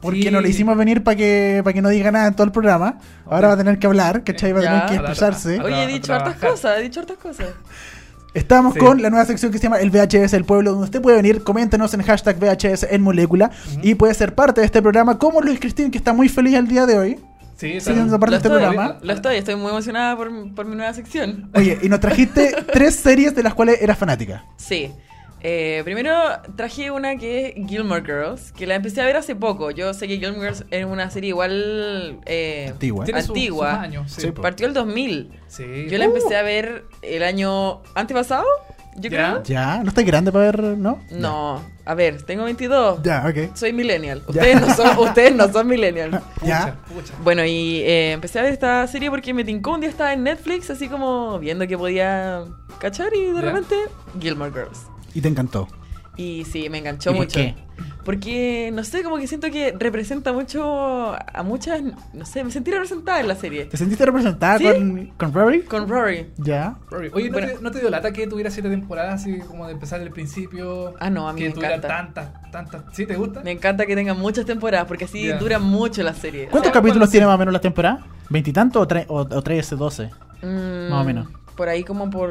[0.00, 0.30] Porque Sí.
[0.30, 2.98] no le hicimos venir para que, para que no diga nada en todo el programa.
[3.24, 4.52] Ahora va a tener que hablar, ¿cachai?
[4.52, 5.58] Va a tener que expresarse.
[5.60, 7.46] Oye, he dicho hartas cosas, he dicho hartas cosas.
[8.36, 8.80] Estamos Sí.
[8.80, 11.42] con la nueva sección que se llama el VHS del pueblo, donde usted puede venir,
[11.42, 13.50] coméntenos en hashtag VHS en molécula
[13.82, 16.68] y puede ser parte de este programa, como Luis Cristín, que está muy feliz el
[16.68, 17.18] día de hoy,
[17.56, 18.98] Sí, siendo parte Lo de este estoy, programa.
[19.02, 21.48] lo estoy, estoy muy emocionada por, por mi nueva sección.
[21.54, 24.44] Oye, y nos trajiste tres series de las cuales eras fanática.
[24.58, 24.92] Sí.
[25.42, 26.12] Eh, primero
[26.56, 29.70] traje una que es Gilmore Girls, que la empecé a ver hace poco.
[29.70, 33.04] Yo sé que Gilmore Girls es una serie igual eh, Antigua.
[33.04, 33.70] Tiene antigua.
[33.74, 34.20] sus años, sí.
[34.22, 34.30] Sí.
[34.32, 35.30] Partió el 2000.
[35.46, 35.86] Sí.
[35.88, 38.44] Yo la empecé a ver el año antepasado,
[38.96, 39.10] yo ¿Ya?
[39.10, 39.42] creo.
[39.44, 40.98] Ya, no estás grande para ver, ¿no?
[41.12, 43.02] No, a ver, tengo 22.
[43.02, 43.54] Ya, ok.
[43.54, 44.22] Soy millennial.
[44.30, 44.40] Ya.
[44.42, 46.22] Ustedes no son, ustedes no son millennial.
[46.42, 46.76] Ya.
[46.88, 47.12] Pucha.
[47.22, 50.22] Bueno, y eh, empecé a ver esta serie porque me tincó un día estaba en
[50.24, 52.44] Netflix, así como viendo que podía
[52.80, 53.40] cachar y de Ya.
[53.42, 53.74] repente
[54.20, 54.86] Gilmore Girls.
[55.16, 55.66] Y te encantó.
[56.18, 57.38] Y sí, me enganchó ¿Y por mucho.
[57.38, 57.54] qué?
[58.04, 61.82] Porque, no sé, como que siento que representa mucho a muchas,
[62.14, 63.66] no sé, me sentí representada en la serie.
[63.66, 64.64] ¿Te sentiste representada ¿Sí?
[64.64, 65.62] con, con Rory?
[65.62, 66.28] Con Rory.
[66.38, 66.76] Ya.
[66.90, 67.48] Rory, Oye, ¿no, Bueno.
[67.48, 70.94] te, ¿no te dio lata que tuviera siete temporadas así como de empezar del principio?
[71.00, 72.12] Ah, no, a mí que me tuviera encanta.
[72.14, 72.94] tantas, tantas.
[72.94, 73.40] ¿Sí te gusta?
[73.42, 75.36] Me encanta que tengan muchas temporadas porque así Ya.
[75.38, 76.48] dura mucho la serie.
[76.50, 77.28] ¿Cuántos capítulos tiene sí.
[77.28, 78.06] más o menos la temporada?
[78.30, 80.10] ¿Veintitantos o, tre- o, o 13, 12?
[80.42, 81.28] Mm, Más o menos.
[81.56, 82.30] Por ahí como por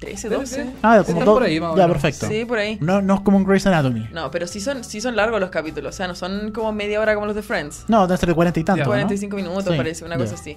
[0.00, 0.66] 13, 12.
[0.82, 1.34] Ah, como todo.
[1.34, 2.26] por ahí, ya, perfecto.
[2.26, 2.78] Sí, por ahí.
[2.80, 4.08] No, no es como un Grey's Anatomy.
[4.12, 5.94] No, pero sí son, sí son largos los capítulos.
[5.94, 7.84] O sea, no son como media hora como los de Friends.
[7.88, 8.78] No, debe ser de cuarenta y tantos.
[8.78, 8.84] Ya.
[8.84, 8.90] ¿no?
[8.90, 10.22] 45 minutos Sí, parece, una ya.
[10.22, 10.56] cosa así.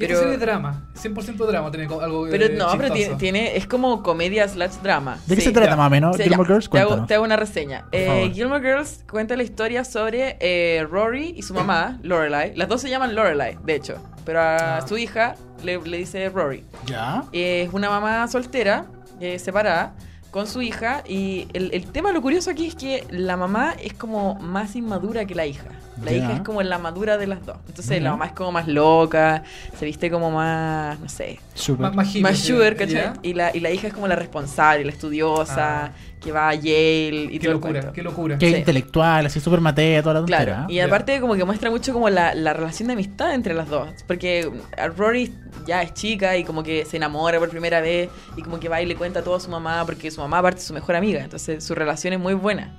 [0.00, 3.56] Pero Pero, serie de drama, 100% drama, tiene algo pero eh, no, pero tiene, tiene-
[3.56, 5.18] es como comedia slash drama.
[5.26, 6.16] ¿De qué Sí, se trata más o menos?
[6.16, 7.84] Sí, Gilmore ya, Girls, te hago, te hago una reseña.
[7.92, 8.30] Eh.
[8.34, 12.56] Gilmore Girls cuenta la historia sobre eh, Rory y su mamá, Lorelai.
[12.56, 13.94] Las dos se llaman Lorelai, de hecho.
[14.24, 14.86] Pero a Ah.
[14.88, 16.64] su hija le, le dice Rory.
[16.86, 17.24] Ya.
[17.32, 18.86] Es una mamá soltera,
[19.20, 19.94] eh, separada,
[20.30, 21.02] con su hija.
[21.06, 25.24] Y el, el tema, lo curioso aquí es que la mamá es como más inmadura
[25.26, 25.66] que la hija.
[26.02, 26.16] La Ya.
[26.18, 27.56] hija es como la madura de las dos.
[27.68, 29.42] Entonces la mamá es como más loca,
[29.78, 31.86] se viste como más, no sé, Super.
[31.86, 32.94] Más, más más sugar, ¿cachai?
[32.94, 33.12] ¿ya?
[33.22, 35.92] Y la, y la hija es como la responsable, la estudiosa, Ah.
[36.20, 37.92] que va a Yale y Qué todo el locura, cuento.
[37.92, 38.38] qué locura.
[38.38, 38.56] Que Sí.
[38.56, 40.44] intelectual, así super matea, toda la tontera.
[40.44, 43.68] Claro, y aparte como que muestra mucho como la, la relación de amistad entre las
[43.68, 43.88] dos.
[44.06, 45.34] Porque a Rory
[45.66, 48.80] ya es chica y como que se enamora por primera vez y como que va
[48.82, 51.22] y le cuenta todo a su mamá porque su mamá aparte es su mejor amiga.
[51.22, 52.74] Entonces su relación es muy buena.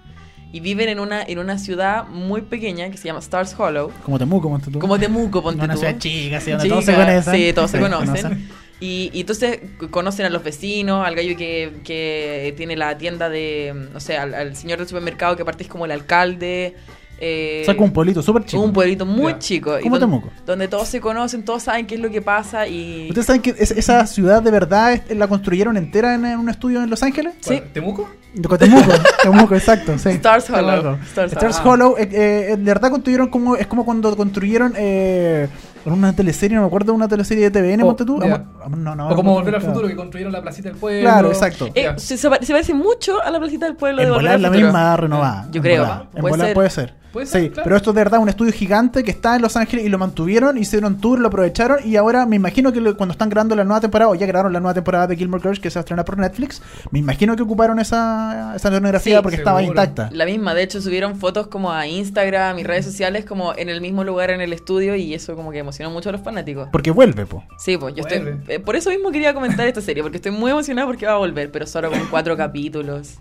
[0.53, 3.91] Y viven en una, en una ciudad muy pequeña que se llama Stars Hollow.
[4.03, 4.79] Como Temuco, ponte tú.
[4.79, 5.79] Como Temuco, ponte Una tú.
[5.79, 7.33] ciudad chica, así, donde Chica, todos se conocen.
[7.33, 8.49] Sí, todos se conocen.
[8.81, 9.59] Y, y entonces
[9.91, 14.33] conocen a los vecinos, al gallo que, que tiene la tienda de, no sé, al,
[14.33, 16.75] al señor del supermercado que aparte es como el alcalde.
[17.23, 18.63] Eh, Saca un pueblito súper chico.
[18.63, 19.77] un pueblito muy chico.
[19.77, 20.29] y Como don- Temuco.
[20.45, 23.07] Donde todos se conocen, todos saben qué es lo que pasa y...
[23.09, 26.49] ¿Ustedes saben que es- esa ciudad de verdad es- la construyeron entera en, en un
[26.49, 27.35] estudio en Los Ángeles?
[27.41, 27.61] Sí.
[27.73, 28.09] ¿Temuco?
[28.33, 28.91] De Temuco,
[29.23, 29.97] Temuco, exacto.
[29.99, 30.09] Sí.
[30.09, 30.97] Stars Hollow.
[31.03, 31.91] Stars Stars Hollow.
[31.91, 33.55] Hollow, eh, eh, de verdad construyeron como.
[33.57, 35.47] Es como cuando construyeron eh,
[35.85, 38.19] una teleserie, no me acuerdo, una teleserie de TVN, O- ponte tú.
[38.19, 39.61] No, no, o como Volver al.
[39.61, 41.01] Futuro, que construyeron la placita del pueblo.
[41.01, 41.69] Claro, exacto.
[41.73, 44.21] Eh, se, se pa- se parece mucho a la placita del pueblo de En Volver
[44.23, 44.65] volar al la Futuro.
[44.67, 45.47] misma renovada.
[45.51, 45.81] Yo En creo.
[45.83, 46.07] volar.
[46.15, 46.53] En volar ser.
[46.53, 47.01] puede ser.
[47.11, 47.63] Puede ser, sí, claro.
[47.65, 49.97] pero esto es de verdad un estudio gigante que está en Los Ángeles y lo
[49.97, 53.65] mantuvieron, hicieron tour, lo aprovecharon y ahora me imagino que lo- cuando están grabando la
[53.65, 55.83] nueva temporada, o ya grabaron la nueva temporada de Gilmore Girls que se va a
[55.83, 60.09] estrenar por Netflix, me imagino que ocuparon esa, esa escenografía Sí, porque estaba intacta.
[60.13, 63.81] La misma, de hecho subieron fotos como a Instagram y redes sociales como en el
[63.81, 66.69] mismo lugar en el estudio y eso como que emocionó mucho a los fanáticos.
[66.71, 67.43] Porque vuelve, po.
[67.57, 68.39] Sí, pues yo estoy...
[68.47, 71.17] Eh, por eso mismo quería comentar esta serie, porque estoy muy emocionada porque va a
[71.17, 73.15] volver, pero solo con cuatro capítulos.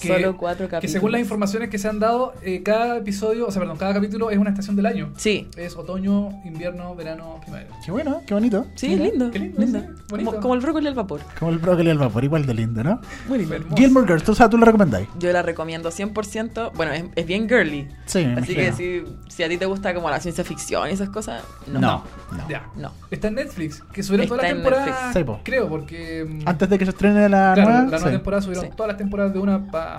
[0.00, 0.80] Que- solo cuatro capítulos.
[0.80, 3.94] Que según las informaciones que se han dado, eh, cada episodio, o sea, perdón, cada
[3.94, 5.12] capítulo es una estación del año.
[5.16, 7.70] Sí, Es otoño, invierno, verano, primavera.
[7.84, 8.66] Qué bueno, qué bonito.
[8.74, 9.30] sí, Mira, lindo.
[9.30, 9.80] qué lindo, lindo.
[9.80, 9.86] sí,
[10.24, 11.20] como, como el brócoli al vapor.
[11.38, 13.00] Como el brócoli al vapor, igual de lindo, ¿no?
[13.28, 13.56] Muy lindo.
[13.76, 15.08] Gilmore Girls, tú, o sea, tú lo recomendáis.
[15.18, 16.72] Yo la recomiendo 100%.
[16.74, 17.88] Bueno, es, es bien girly.
[18.06, 18.76] Sí, me Así imagino.
[18.76, 21.78] que si, si a ti te gusta como la ciencia ficción y esas cosas, no.
[21.80, 22.48] No, no.
[22.48, 22.68] Ya.
[22.76, 22.92] No.
[23.10, 25.12] Está en Netflix, que subieron toda la Está temporada.
[25.14, 25.38] Netflix.
[25.44, 26.24] Creo, porque.
[26.28, 27.78] mm, Antes de que se estrene la claro, nueva.
[27.78, 28.10] la nueva sí.
[28.10, 28.70] temporada subieron Sí.
[28.76, 29.89] todas las temporadas de una para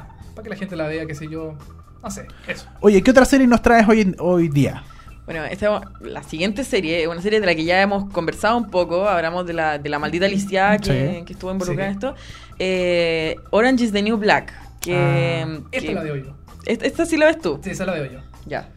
[0.43, 1.55] que la gente la vea, qué sé yo.
[2.03, 2.65] No sé, eso.
[2.79, 4.83] Oye, ¿qué otra serie nos traes hoy, hoy día?
[5.25, 8.69] Bueno, esta, la siguiente serie es una serie de la que ya hemos conversado un
[8.71, 9.07] poco.
[9.07, 11.25] Hablamos de la, de la maldita Alicia que, Sí.
[11.25, 11.91] que estuvo involucrada Sí.
[11.91, 12.15] en esto.
[12.57, 14.51] Eh, Orange is the New Black.
[14.81, 16.35] Que, Ah, que- esta la veo yo.
[16.65, 17.59] Esta, esta sí la ves tú.
[17.63, 18.19] Sí, esa la veo yo.
[18.47, 18.69] Ya.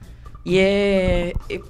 [0.44, 1.60] Y eh, eh,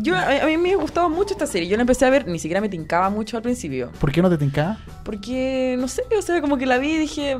[0.00, 1.68] yo, a, a mí me gustaba mucho esta serie.
[1.68, 3.90] Yo la empecé a ver, ni siquiera me tincaba mucho al principio.
[4.00, 4.78] ¿Por qué no te tincaba?
[5.04, 7.36] Porque, no sé, o sea, como que la vi y dije.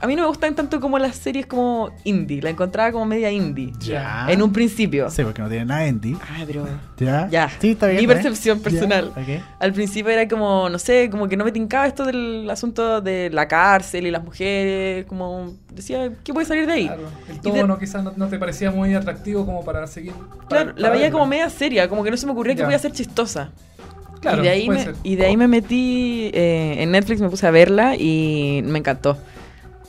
[0.00, 2.40] A mí no me gustan tanto como las series como indie.
[2.40, 3.72] La encontraba como media indie.
[3.80, 4.26] Ya.
[4.28, 5.10] En un principio.
[5.10, 6.16] Sí, porque no tiene nada ti.
[6.34, 6.66] Ay, pero.
[6.98, 7.28] ¿Ya?
[7.28, 7.50] Ya.
[7.60, 7.98] Sí, está bien.
[7.98, 8.08] Mi ¿eh?
[8.08, 9.06] percepción Ya, personal.
[9.08, 9.42] ok.
[9.58, 13.30] Al principio era como, no sé, como que no me tincaba esto del asunto de
[13.30, 15.04] la cárcel y las mujeres.
[15.06, 16.86] Como decía, ¿qué puede salir de ahí?
[16.86, 20.12] Claro, el de- tono quizás no, no te parecía muy atractivo como para seguir.
[20.12, 21.12] para- Claro, la veía verla.
[21.18, 22.64] como media seria, como que no se me ocurría que Ya.
[22.66, 23.50] podía ser chistosa.
[24.20, 24.94] Claro, y de ahí puede me, ser.
[25.02, 29.18] y de ahí me metí eh, en Netflix, me puse a verla y me encantó.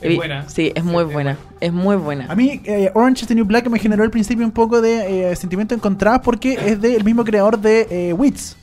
[0.00, 0.48] Es buena.
[0.48, 1.38] Sí, es Sí, muy es buena.
[1.60, 2.26] Es muy buena.
[2.28, 5.30] A mí, eh, Orange is the New Black me generó al principio un poco de
[5.30, 8.56] eh, sentimiento encontrado porque es del mismo creador de eh, Wits.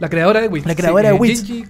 [0.00, 0.66] La creadora de Wits.
[0.66, 1.44] La creadora de Wits.
[1.44, 1.64] Gigi.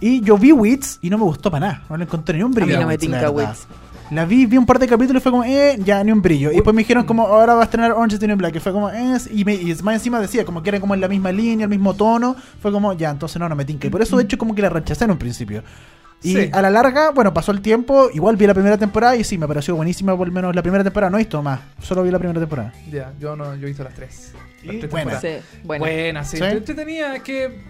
[0.00, 1.82] Y yo vi Wits y no me gustó para nada.
[1.90, 2.74] No le encontré ni un brillo.
[2.76, 3.28] A mí no me tinca.
[3.28, 3.66] Wits.
[4.12, 6.50] La vi, vi un par de capítulos y fue como, eh, ya, ni un brillo.
[6.50, 8.56] Y después me dijeron como, ahora va a estrenar Orange is the New Black.
[8.56, 11.00] Y fue como, eh, y, me, y más encima decía, como que era como en
[11.00, 12.36] la misma línea, el mismo tono.
[12.60, 13.86] Fue como, ya, entonces no, no me tinca.
[13.86, 15.62] Y por eso, de hecho, como que la rechacé en un principio.
[16.24, 16.50] Y Sí.
[16.52, 19.48] a la larga, bueno, pasó el tiempo, igual vi la primera temporada y sí, me
[19.48, 21.10] pareció buenísima, por lo menos la primera temporada.
[21.10, 22.72] No he visto más, solo vi la primera temporada.
[22.92, 24.32] Ya, yo no, yo he visto las tres.
[24.62, 25.20] Las Y tres buena.
[25.20, 25.28] Sí,
[25.64, 25.84] bueno.
[25.84, 26.36] Buena, sí.
[26.36, 26.42] ¿Sí?
[26.44, 27.62] Te- te tenía que.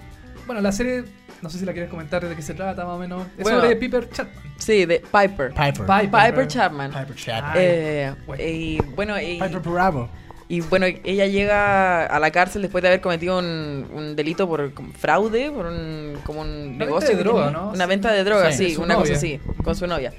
[0.47, 1.05] Bueno, la serie.
[1.43, 3.27] No sé si la quieres comentar de qué se trata, más o menos.
[3.37, 3.61] Es Bueno.
[3.61, 4.43] sobre Piper Chapman.
[4.59, 5.51] Sí, de Piper.
[5.51, 5.73] Piper.
[5.87, 6.11] Piper.
[6.11, 6.91] Piper Chapman.
[6.93, 7.53] Piper Chapman.
[7.57, 8.43] Eh, bueno.
[8.45, 10.09] y bueno, y, Piper Bravo.
[10.49, 14.73] y bueno, ella llega a la cárcel después de haber cometido un, un delito por
[14.97, 17.09] fraude, por un, como un venta negocio.
[17.11, 17.51] de que droga.
[17.51, 17.71] ¿no?
[17.73, 20.13] Una venta de droga, Sí, una cosa así, con su novia.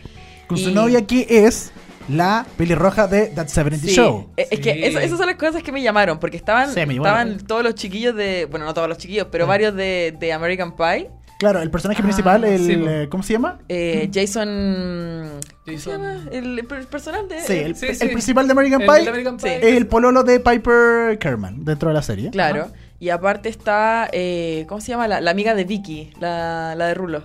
[0.47, 1.71] Con su novia que es
[2.09, 4.29] la pelirroja de That 70 Sí, Show.
[4.37, 4.83] eh, es que Sí.
[4.83, 8.15] eso- esas son las cosas que me llamaron, porque estaban, Sí, estaban todos los chiquillos
[8.15, 11.09] de, bueno, no todos los chiquillos, pero varios de, de American Pie.
[11.39, 13.59] Claro, el personaje Ah, principal, el, sí, eh, ¿cómo se llama?
[13.67, 15.39] Eh, Jason...
[15.65, 16.25] ¿Cómo se Jason- llama?
[16.31, 17.41] El, el per- personal de...
[17.41, 18.07] Sí, el, sí, el sí.
[18.07, 19.37] principal de American El Pie de American.
[19.37, 19.57] Pie.
[19.57, 22.29] es el pololo de Piper Kerman dentro de la serie.
[22.31, 22.67] Claro.
[22.99, 25.07] Y aparte está, eh, ¿cómo se llama?
[25.09, 27.23] La, la amiga de Vicky, la, la de Rulo.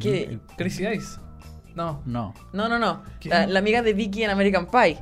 [0.00, 1.18] Que- Crazy Eyes.
[1.74, 2.02] No.
[2.06, 2.34] No.
[2.52, 3.02] No, no, no.
[3.24, 4.98] La, la amiga de Vicky en American Pie.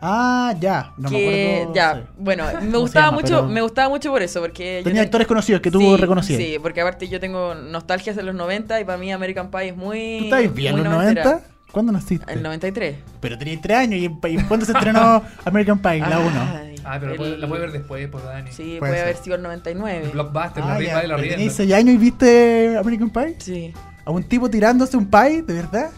[0.00, 0.92] Ah, ya.
[0.96, 1.74] No me que acuerdo.
[1.74, 2.00] ya, sí.
[2.18, 3.16] bueno, ¿Cómo me gustaba llama?
[3.20, 5.80] mucho, Pero me gustaba mucho por eso, porque yo Tenía te- actores conocidos que tú
[5.80, 6.38] Sí, reconocías.
[6.40, 9.76] Sí, porque aparte yo tengo nostalgias de los 90 y para mí American Pie es
[9.76, 11.24] muy ¿Tú estabas bien los noventera.
[11.24, 11.48] 90?
[11.72, 12.30] ¿Cuándo naciste?
[12.32, 12.96] En el 93.
[13.20, 14.00] Pero tenías 3 años.
[14.00, 15.98] ¿Y, y cuándo se estrenó American Pie?
[15.98, 16.30] La 1.
[16.30, 18.52] Ay, Ah, pero el- la puede ver después, pues Dani.
[18.52, 20.10] Sí, Puede puede, haber sido el 99.
[20.12, 21.02] Blockbuster, la Ah, rienda ya.
[21.02, 21.36] de la rienda.
[21.36, 23.36] ¿Tenías 6 años y viste American Pie?
[23.40, 23.74] Sí.
[24.04, 25.42] ¿A un tipo tirándose un pie?
[25.42, 25.90] ¿De verdad?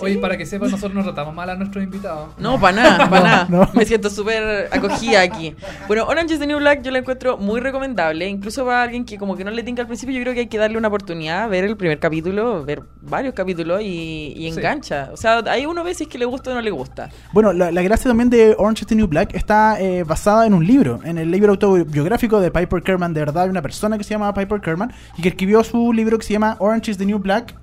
[0.00, 2.30] Oye, para que sepan, nosotros nos tratamos mal a nuestros invitados.
[2.38, 3.46] No, para nada, para nada.
[3.48, 3.68] no.
[3.74, 5.54] Me siento súper acogida aquí.
[5.86, 8.26] Bueno, Orange is the New Black yo la encuentro muy recomendable.
[8.28, 10.46] Incluso para alguien que como que no le tinca al principio, yo creo que hay
[10.46, 14.58] que darle una oportunidad, ver el primer capítulo, ver varios capítulos y, y Sí.
[14.58, 15.10] engancha.
[15.12, 17.10] O sea, ahí uno ve si es que le gusta o no le gusta.
[17.32, 20.54] Bueno, la, la gracia también de Orange is the New Black está eh, basada en
[20.54, 23.12] un libro, en el libro autobiográfico de Piper Kerman.
[23.14, 26.18] De verdad, hay una persona que se llama Piper Kerman y que escribió su libro
[26.18, 27.54] que se llama Orange is the New Black.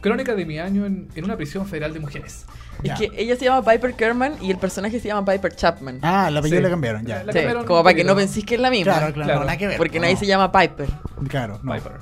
[0.00, 2.46] Crónica de mi año en, en una prisión federal de mujeres.
[2.82, 5.98] Es que ella se llama Piper Kerman y el personaje se llama Piper Chapman.
[6.02, 6.64] Ah, la apellido Sí.
[6.64, 7.22] le cambiaron, ya.
[7.24, 8.94] La Sí, cambiaron como para que no penséis que es la misma.
[8.94, 9.40] Claro, claro, Claro.
[9.40, 9.76] no, nada que ver.
[9.76, 10.04] Porque no.
[10.04, 10.88] nadie se llama Piper.
[11.28, 11.74] Claro, no.
[11.74, 11.92] Viper.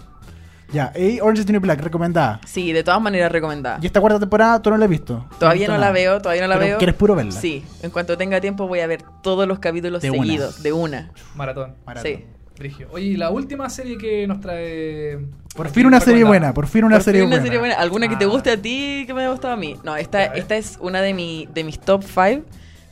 [0.71, 2.41] Ya, y Orange is the New Black, recomendada.
[2.47, 3.79] Sí, de todas maneras recomendada.
[3.83, 5.27] Y esta cuarta temporada tú no la has visto.
[5.41, 6.79] Todavía no la veo, todavía no la Pero veo.
[6.79, 7.33] ¿Quieres puro verla?
[7.33, 10.21] Sí, en cuanto tenga tiempo voy a ver todos los capítulos De una.
[10.23, 11.11] seguidos, de una.
[11.35, 11.75] Maratón.
[11.87, 12.13] Maratón.
[12.13, 12.25] Sí.
[12.59, 12.89] Brigio.
[12.91, 15.19] Oye, y la última serie que nos trae.
[15.55, 17.45] Por fin una serie buena, por fin una Por serie fin buena.
[17.45, 17.75] serie buena.
[17.77, 18.29] ¿Alguna que te Ah.
[18.29, 19.77] guste a ti que me haya gustado a mí?
[19.85, 22.45] No, esta, esta es una de, mi, de mis top 5.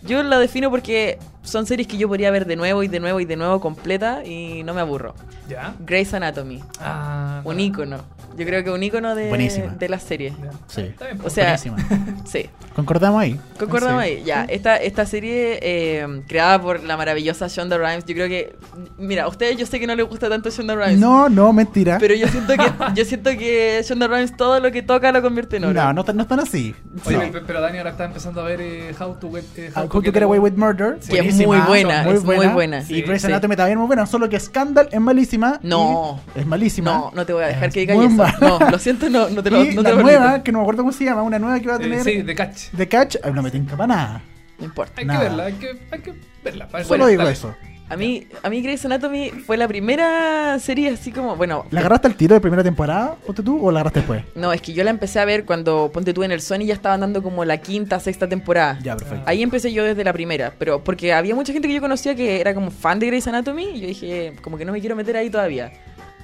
[0.03, 3.21] Yo la defino porque son series que yo podría ver de nuevo y de nuevo
[3.21, 5.15] y de nuevo completa y no me aburro.
[5.49, 5.75] ¿Ya?
[5.81, 7.41] Grey's Anatomy, Ah.
[7.45, 7.99] un ícono.
[8.37, 9.69] Yo creo que un ícono de, Buenísima.
[9.69, 10.35] de la serie.
[10.43, 10.51] Ya.
[10.67, 10.83] Sí.
[10.83, 11.33] Bien, O pues.
[11.33, 11.77] sea, Buenísima.
[12.27, 12.51] sí.
[12.75, 13.41] Concordamos ahí.
[13.59, 14.11] Concordamos Sí.
[14.11, 14.45] ahí, ya.
[14.45, 18.55] Esta, esta serie eh, creada por la maravillosa Shonda Rhimes, yo creo que.
[18.99, 20.99] Mira, a ustedes yo sé que no les gusta tanto Shonda Rhimes.
[20.99, 21.97] No, no, mentira.
[21.99, 25.57] Pero yo siento que yo siento que Shonda Rhimes todo lo que toca lo convierte
[25.57, 25.73] en oro.
[25.73, 26.75] no, no, tan- no están así.
[27.07, 27.41] Oye, No.
[27.47, 30.23] pero Dani ahora está empezando a ver eh, How to Get, eh, How to Get
[30.23, 30.99] Away with Murder.
[31.01, 31.13] Sí.
[31.13, 32.81] Que es muy buena, muy es muy buena.
[32.81, 33.27] Y Sí, Grey's sí.
[33.29, 35.59] Anatomy también muy buena, solo que Scandal es malísima.
[35.63, 36.21] No.
[36.35, 36.91] Es malísima.
[36.93, 38.25] No, no te voy a dejar Es que digas eso.
[38.41, 40.45] No, lo siento, no, no te lo, y no te la lo nueva, permito.
[40.45, 42.23] que no me acuerdo cómo se llama, una nueva que va a tener Eh, sí,
[42.23, 42.71] de Catch.
[42.73, 44.23] de Catch, no me tinca para nada.
[44.59, 44.95] No importa.
[44.97, 45.21] Hay Nada.
[45.21, 46.69] que verla, hay que, hay que verla.
[46.69, 47.55] para Solo digo eso.
[47.89, 52.09] A mí, a mí Grey's Anatomy fue la primera serie así como, bueno, ¿La agarraste
[52.09, 54.25] al tiro de primera temporada, ponte tú, o la agarraste después?
[54.35, 56.75] no, es que yo la empecé a ver cuando ponte tú en el Sony ya
[56.75, 58.79] estaban dando como la quinta, sexta temporada.
[58.83, 59.23] Ya, perfecto.
[59.27, 62.41] Ahí empecé yo desde la primera, pero porque había mucha gente que yo conocía que
[62.41, 65.17] era como fan de Grey's Anatomy y yo dije, como que no me quiero meter
[65.17, 65.73] ahí todavía.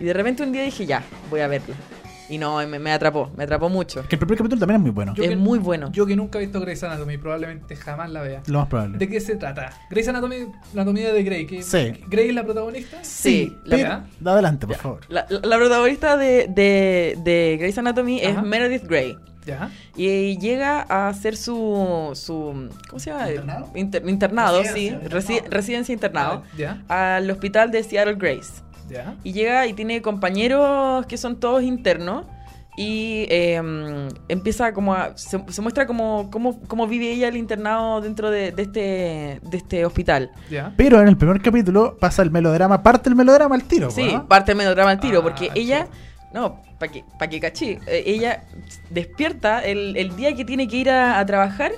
[0.00, 1.76] Y de repente un día dije, ya, voy a verla.
[2.32, 4.08] Y no, me, me atrapó, me atrapó mucho.
[4.08, 5.12] Que el primer capítulo también es muy bueno.
[5.14, 5.92] Yo es que- muy bueno.
[5.92, 8.42] Yo que nunca he visto Grey's Anatomy, probablemente jamás la vea.
[8.46, 8.96] Lo más probable.
[8.96, 9.70] ¿De qué se trata?
[9.90, 10.36] Grey's Anatomy,
[10.72, 11.46] la anatomía de Grey.
[11.46, 11.92] Que, Sí.
[12.08, 12.98] ¿Grey es la protagonista?
[13.02, 15.00] Sí, la- pero, da adelante, por favor.
[15.10, 18.42] La, la- la protagonista de, de, de Grey's Anatomy es Ajá.
[18.42, 19.16] Meredith Grey.
[19.44, 19.70] Ya.
[19.96, 23.28] Y llega a hacer su, su ¿cómo se llama?
[23.28, 23.70] ¿Internado?
[23.74, 25.04] Inter- internado, Residencia, sí.
[25.04, 25.20] internado.
[25.20, 26.42] resi- residencia internado.
[26.56, 26.82] Ya.
[26.88, 28.62] Al hospital de Seattle Grace.
[28.92, 29.16] Ya.
[29.24, 32.26] Y llega y tiene compañeros que son todos internos.
[32.74, 33.60] Y eh,
[34.28, 35.14] empieza como a.
[35.18, 38.80] Se, se muestra como, como, como vive ella el internado dentro de, de este,
[39.42, 40.30] de este hospital.
[40.78, 43.90] Pero en el primer capítulo pasa el melodrama, parte el melodrama al tiro.
[43.90, 44.26] Sí, ¿no?
[44.26, 45.86] parte del melodrama al tiro, Ah, porque ella.
[46.32, 47.76] No, para que, pa' que cachí.
[47.86, 48.44] eh, ella
[48.88, 51.72] despierta el, el día que tiene que ir a, a trabajar.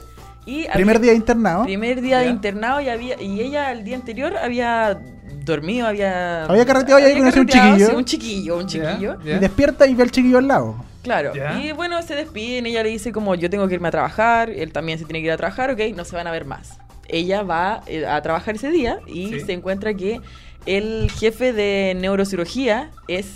[0.46, 1.64] Y Primer había- día internado.
[1.64, 4.96] Primer día de internado y había y ella el día anterior había
[5.44, 7.86] dormido, había Había carreteado y ahí conoció un chiquillo.
[7.88, 9.16] sí, un chiquillo, un chiquillo.
[9.24, 10.76] Y despierta y ve al chiquillo al lado.
[11.02, 11.32] Claro.
[11.60, 14.72] Y bueno, se despiden, ella le dice como yo tengo que irme a trabajar, él
[14.72, 16.78] también se tiene que ir a trabajar, ok, no se van a ver más.
[17.08, 19.40] Ella va eh, a trabajar ese día y Sí.
[19.40, 20.20] se encuentra que
[20.64, 23.26] el jefe de neurocirugía es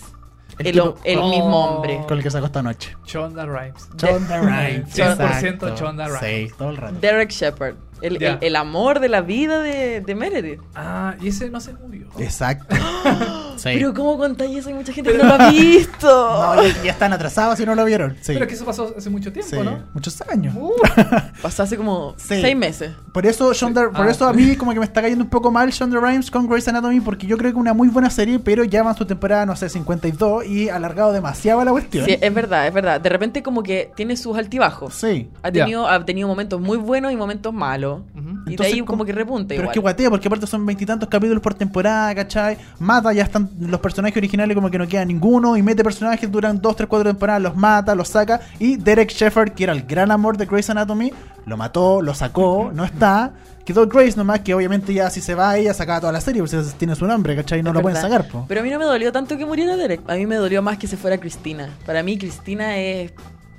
[0.58, 1.28] El el, tipo- el Oh.
[1.28, 2.00] mismo hombre.
[2.08, 2.96] Con el que se acostó anoche.
[3.04, 3.88] Chonda Rhimes.
[3.96, 4.94] Chonda Rhimes.
[4.94, 5.74] 100% exacto.
[5.74, 6.48] Chonda Rhimes.
[6.50, 6.94] Sí, todo el rato.
[7.00, 7.74] Derek Shepard.
[8.00, 8.32] El, Ya.
[8.32, 10.60] el- el amor de la vida de, de Meredith.
[10.74, 12.06] Ah, y ese no se movió.
[12.18, 12.74] Exacto.
[13.58, 13.70] Sí.
[13.74, 14.68] Pero ¿cómo contáis eso?
[14.68, 16.08] Hay mucha gente que no lo ha visto.
[16.48, 18.12] No, ya, ya están atrasados si no lo vieron.
[18.20, 18.32] Sí.
[18.32, 19.82] Pero es que eso pasó hace mucho tiempo, Sí, ¿no?
[19.94, 20.54] muchos años.
[21.42, 22.40] Pasó hace como Sí.
[22.40, 22.92] seis meses.
[23.12, 24.10] Por eso, Shonda, por Ah.
[24.10, 26.66] eso a mí como que me está cayendo un poco mal Shonda Rhimes con Grey's
[26.68, 29.44] Anatomy porque yo creo que una muy buena serie, pero ya va en su temporada,
[29.46, 32.04] no sé, 52 y ha alargado demasiado la cuestión.
[32.06, 33.00] Sí, es verdad, es verdad.
[33.00, 34.94] De repente como que tiene sus altibajos.
[34.94, 35.28] Sí.
[35.42, 38.00] Ha tenido, ha tenido momentos muy buenos y momentos malos.
[38.14, 39.68] Y Entonces, de ahí como que repunta Pero igual.
[39.68, 42.56] es que guatea, porque aparte son veintitantos capítulos por temporada, ¿cachai?
[42.78, 46.60] Mata, ya están los personajes originales como que no queda ninguno, y mete personajes, duran
[46.60, 50.10] dos, tres, cuatro temporadas, los mata, los saca, y Derek Shepard, que era el gran
[50.10, 51.12] amor de Grey's Anatomy,
[51.46, 53.32] lo mató, lo sacó, no está,
[53.68, 56.56] quedó Grace nomás, que obviamente ya si se va ella sacaba toda la serie, porque
[56.78, 57.62] tiene su nombre, ¿cachai?
[57.62, 58.46] No Es lo pueden sacar, po.
[58.48, 60.00] Pero a mí no me dolió tanto que muriera Derek.
[60.08, 61.68] A mí me dolió más que se fuera Cristina.
[61.84, 63.12] Para mí Cristina es...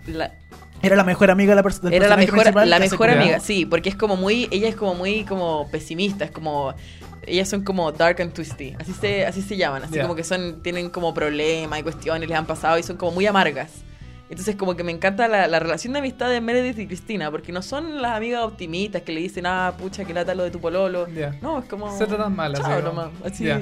[0.07, 0.31] La,
[0.81, 1.95] Era la mejor amiga de la persona.
[1.95, 5.25] era la mejor, la mejor amiga, sí, porque es como muy, ella es como muy
[5.25, 6.73] como pesimista, es como
[7.25, 10.03] ellas son como dark and twisty, así se, así se llaman, así Ya.
[10.03, 13.25] como que son, tienen como problemas y cuestiones, les han pasado y son como muy
[13.25, 13.71] amargas.
[14.29, 17.51] Entonces como que me encanta la, la relación de amistad de Meredith y Cristina, porque
[17.51, 20.59] no son las amigas optimistas que le dicen, ah, pucha, que lata lo de tu
[20.59, 21.07] pololo.
[21.09, 21.35] Ya.
[21.41, 21.97] No, es como...
[21.97, 23.43] Se tratan mal, así, Chao así...
[23.45, 23.59] Ya.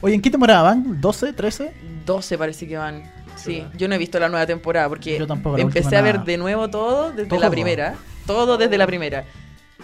[0.00, 1.00] Oye, ¿en qué temporada van?
[1.00, 1.72] ¿12, 13?
[2.06, 3.02] 12 parece que van.
[3.34, 6.14] Sí, yo no he visto la nueva temporada porque Yo tampoco, la empecé a ver
[6.14, 6.26] nada.
[6.26, 7.40] de nuevo todo desde Todo.
[7.40, 7.94] la primera.
[8.24, 9.24] Todo desde la primera.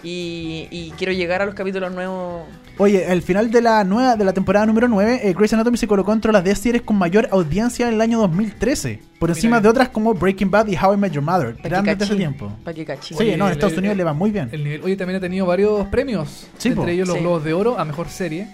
[0.03, 2.43] Y, y quiero llegar a los capítulos nuevos.
[2.79, 5.87] Oye, al final de la nueva de la temporada número 9, eh, Grey's Anatomy se
[5.87, 9.67] colocó entre las 10 series con mayor audiencia en el año 2013, por encima de
[9.69, 12.51] otras como Breaking Bad y How I Met Your Mother, grandes de ese tiempo.
[12.63, 13.15] pa' que cachín.
[13.17, 14.49] Sí, Oye, no, en Estados el- Unidos le va muy bien.
[14.51, 16.47] El nivel, oye, también ha tenido varios premios.
[16.57, 16.89] Sí, entre po.
[16.89, 17.21] ellos los Sí.
[17.21, 18.47] Globos de Oro a Mejor Serie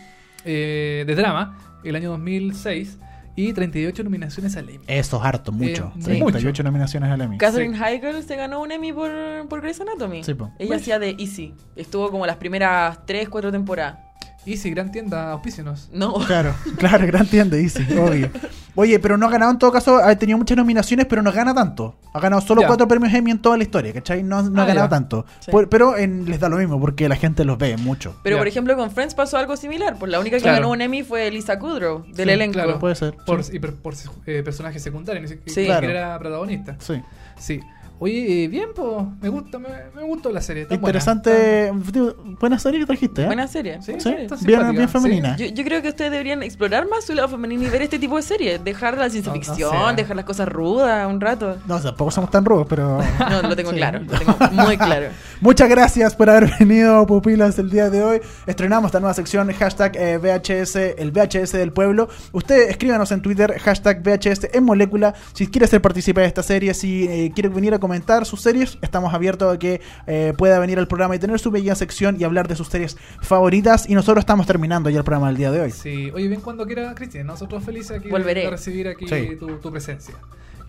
[0.44, 2.98] eh, de Drama, el año 2006.
[3.38, 4.84] Y 38 nominaciones al Emmy.
[4.88, 5.94] Eso es harto, mucho.
[5.96, 7.38] Eh, 38 nominaciones al Emmy.
[7.38, 7.84] Catherine Sí.
[7.84, 9.12] Heigl se ganó un Emmy por,
[9.48, 10.24] por Grey's Anatomy.
[10.24, 10.52] Sí, po.
[10.58, 11.54] Ella hacía de Easy.
[11.76, 14.00] Estuvo como las primeras 3, 4 temporadas.
[14.48, 15.90] Y si gran tienda, auspícianos.
[15.92, 16.14] No.
[16.26, 18.30] Claro, claro, gran tienda, Easy, obvio.
[18.76, 21.54] Oye, pero no ha ganado en todo caso, ha tenido muchas nominaciones, pero no gana
[21.54, 21.96] tanto.
[22.14, 22.68] Ha ganado solo Ya.
[22.68, 24.24] cuatro premios Emmy en toda la historia, ¿cachai?
[24.24, 24.90] No, no ha Ah, ganado ya.
[24.90, 25.26] tanto.
[25.42, 25.52] Sí.
[25.52, 28.16] Por- pero en- les da lo mismo, porque la gente los ve mucho.
[28.24, 28.40] Pero Ya.
[28.40, 29.98] por ejemplo con Friends pasó algo similar.
[30.00, 30.58] Pues la única que Claro.
[30.58, 32.54] ganó un Emmy fue Lisa Kudrow del Sí, elenco.
[32.54, 32.80] claro.
[32.80, 33.16] Puede ser.
[33.26, 33.56] Por, sí.
[33.58, 33.96] y per- por
[34.28, 35.66] eh, personaje secundario, ni siquiera Sí.
[35.66, 35.90] Claro.
[35.90, 36.78] era protagonista.
[36.80, 37.02] Sí.
[37.38, 37.60] Sí.
[38.00, 39.06] Oye, eh, bien, pues.
[39.22, 40.66] Me gusta, me, me gustó la serie.
[40.66, 40.76] buena.
[40.76, 41.72] Interesante.
[41.92, 43.26] Tío, Buena serie que trajiste, ¿eh?
[43.26, 43.82] Buena serie.
[43.82, 44.94] Sí, Sí, está bien, bien sí.
[44.94, 45.36] femenina.
[45.38, 48.16] Yo, yo creo que ustedes deberían explorar más su lado femenino y ver este tipo
[48.18, 48.64] de series.
[48.64, 49.96] Dejar la ciencia No, no ficción, sé.
[49.96, 51.58] dejar las cosas rudas un rato.
[51.66, 53.00] No, tampoco somos tan rudos, pero.
[53.30, 53.78] No, lo tengo Sí.
[53.78, 55.08] claro, lo tengo muy claro.
[55.42, 58.22] Muchas gracias por haber venido, pupilas, el día de hoy.
[58.46, 62.10] Estrenamos esta nueva sección, hashtag eh, VHS, el VHS del pueblo.
[62.32, 65.14] Usted escríbanos en Twitter, hashtag VHS en molécula.
[65.34, 68.78] Si quiere ser participar de esta serie, si eh, quiere venir a comentar sus series,
[68.82, 72.24] estamos abiertos a que eh, pueda venir al programa y tener su bella sección y
[72.26, 73.90] hablar de sus series favoritas.
[73.90, 75.72] Y nosotros estamos terminando ya el programa del día de hoy.
[75.72, 77.26] Sí, oye, bien cuando quiera, Cristian.
[77.28, 78.42] Nosotros felices aquí Volveré.
[78.44, 79.36] de recibir aquí Sí.
[79.40, 80.14] tu, tu presencia.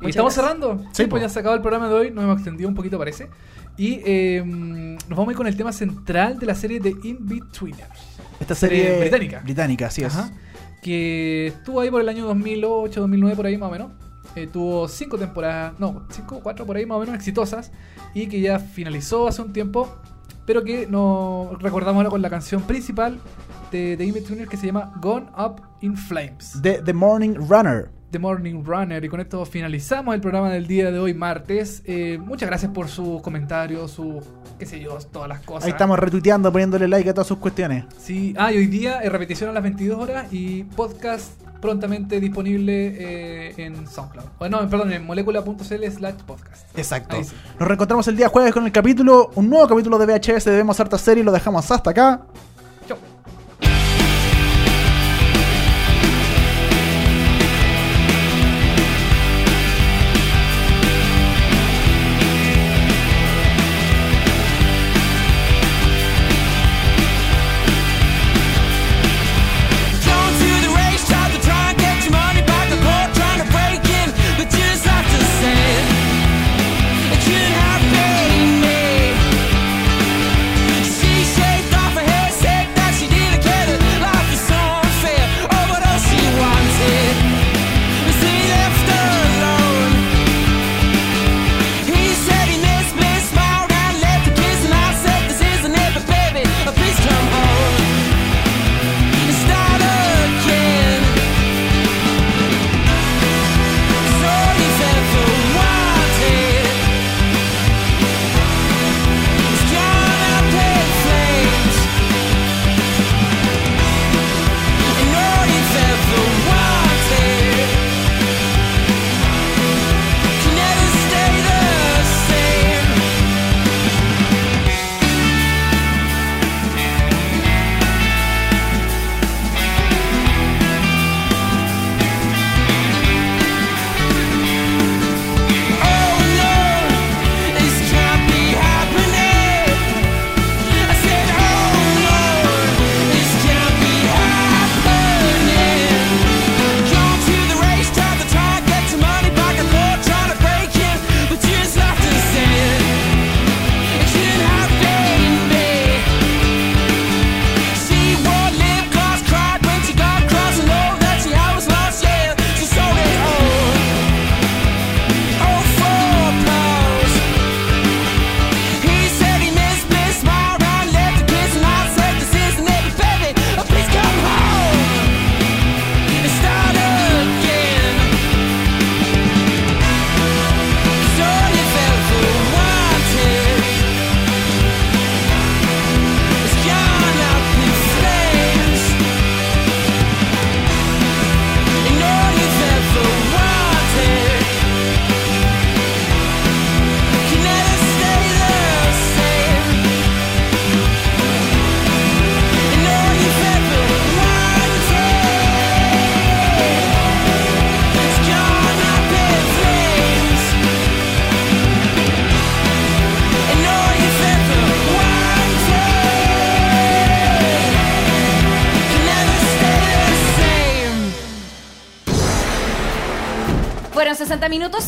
[0.00, 0.34] Y estamos gracias.
[0.60, 0.78] cerrando.
[0.92, 2.10] Sí, Sí, pues ya se acabó el programa de hoy.
[2.12, 3.28] Nos hemos extendido un poquito, parece.
[3.76, 8.18] Y eh, nos vamos a ir con el tema central de la serie de In-Betweeners.
[8.38, 9.40] Esta Serie serie británica.
[9.42, 10.14] Británica, así es.
[10.14, 10.30] Ajá.
[10.82, 13.90] Que estuvo ahí por el año 2008, 2009, por ahí más o menos.
[14.36, 17.72] Eh, tuvo cinco temporadas, no, cinco o cuatro por ahí más o menos exitosas.
[18.14, 19.88] Y que ya finalizó hace un tiempo.
[20.46, 23.18] Pero que nos recordamos ahora con la canción principal
[23.70, 26.58] de, de In-Betweeners que se llama Gone Up in Flames.
[26.62, 27.90] The, The Morning Runner.
[28.10, 29.04] The Morning Runner.
[29.04, 31.82] Y con esto finalizamos el programa del día de hoy, martes.
[31.84, 34.24] Eh, muchas gracias por sus comentarios, sus,
[34.58, 35.64] qué sé yo, todas las cosas.
[35.64, 37.84] Ahí estamos retuiteando, poniéndole like a todas sus cuestiones.
[37.98, 42.94] Sí, ah, y hoy día eh, repetición a las 22 horas y podcast prontamente disponible
[42.98, 44.26] eh, en SoundCloud.
[44.38, 46.78] O no, perdón, en molecula.cl slash podcast.
[46.78, 47.22] Exacto.
[47.22, 47.34] Sí.
[47.58, 50.78] Nos reencontramos el día jueves con el capítulo, un nuevo capítulo de VHS de Vemos
[50.78, 52.22] Harta Serie y lo dejamos hasta acá.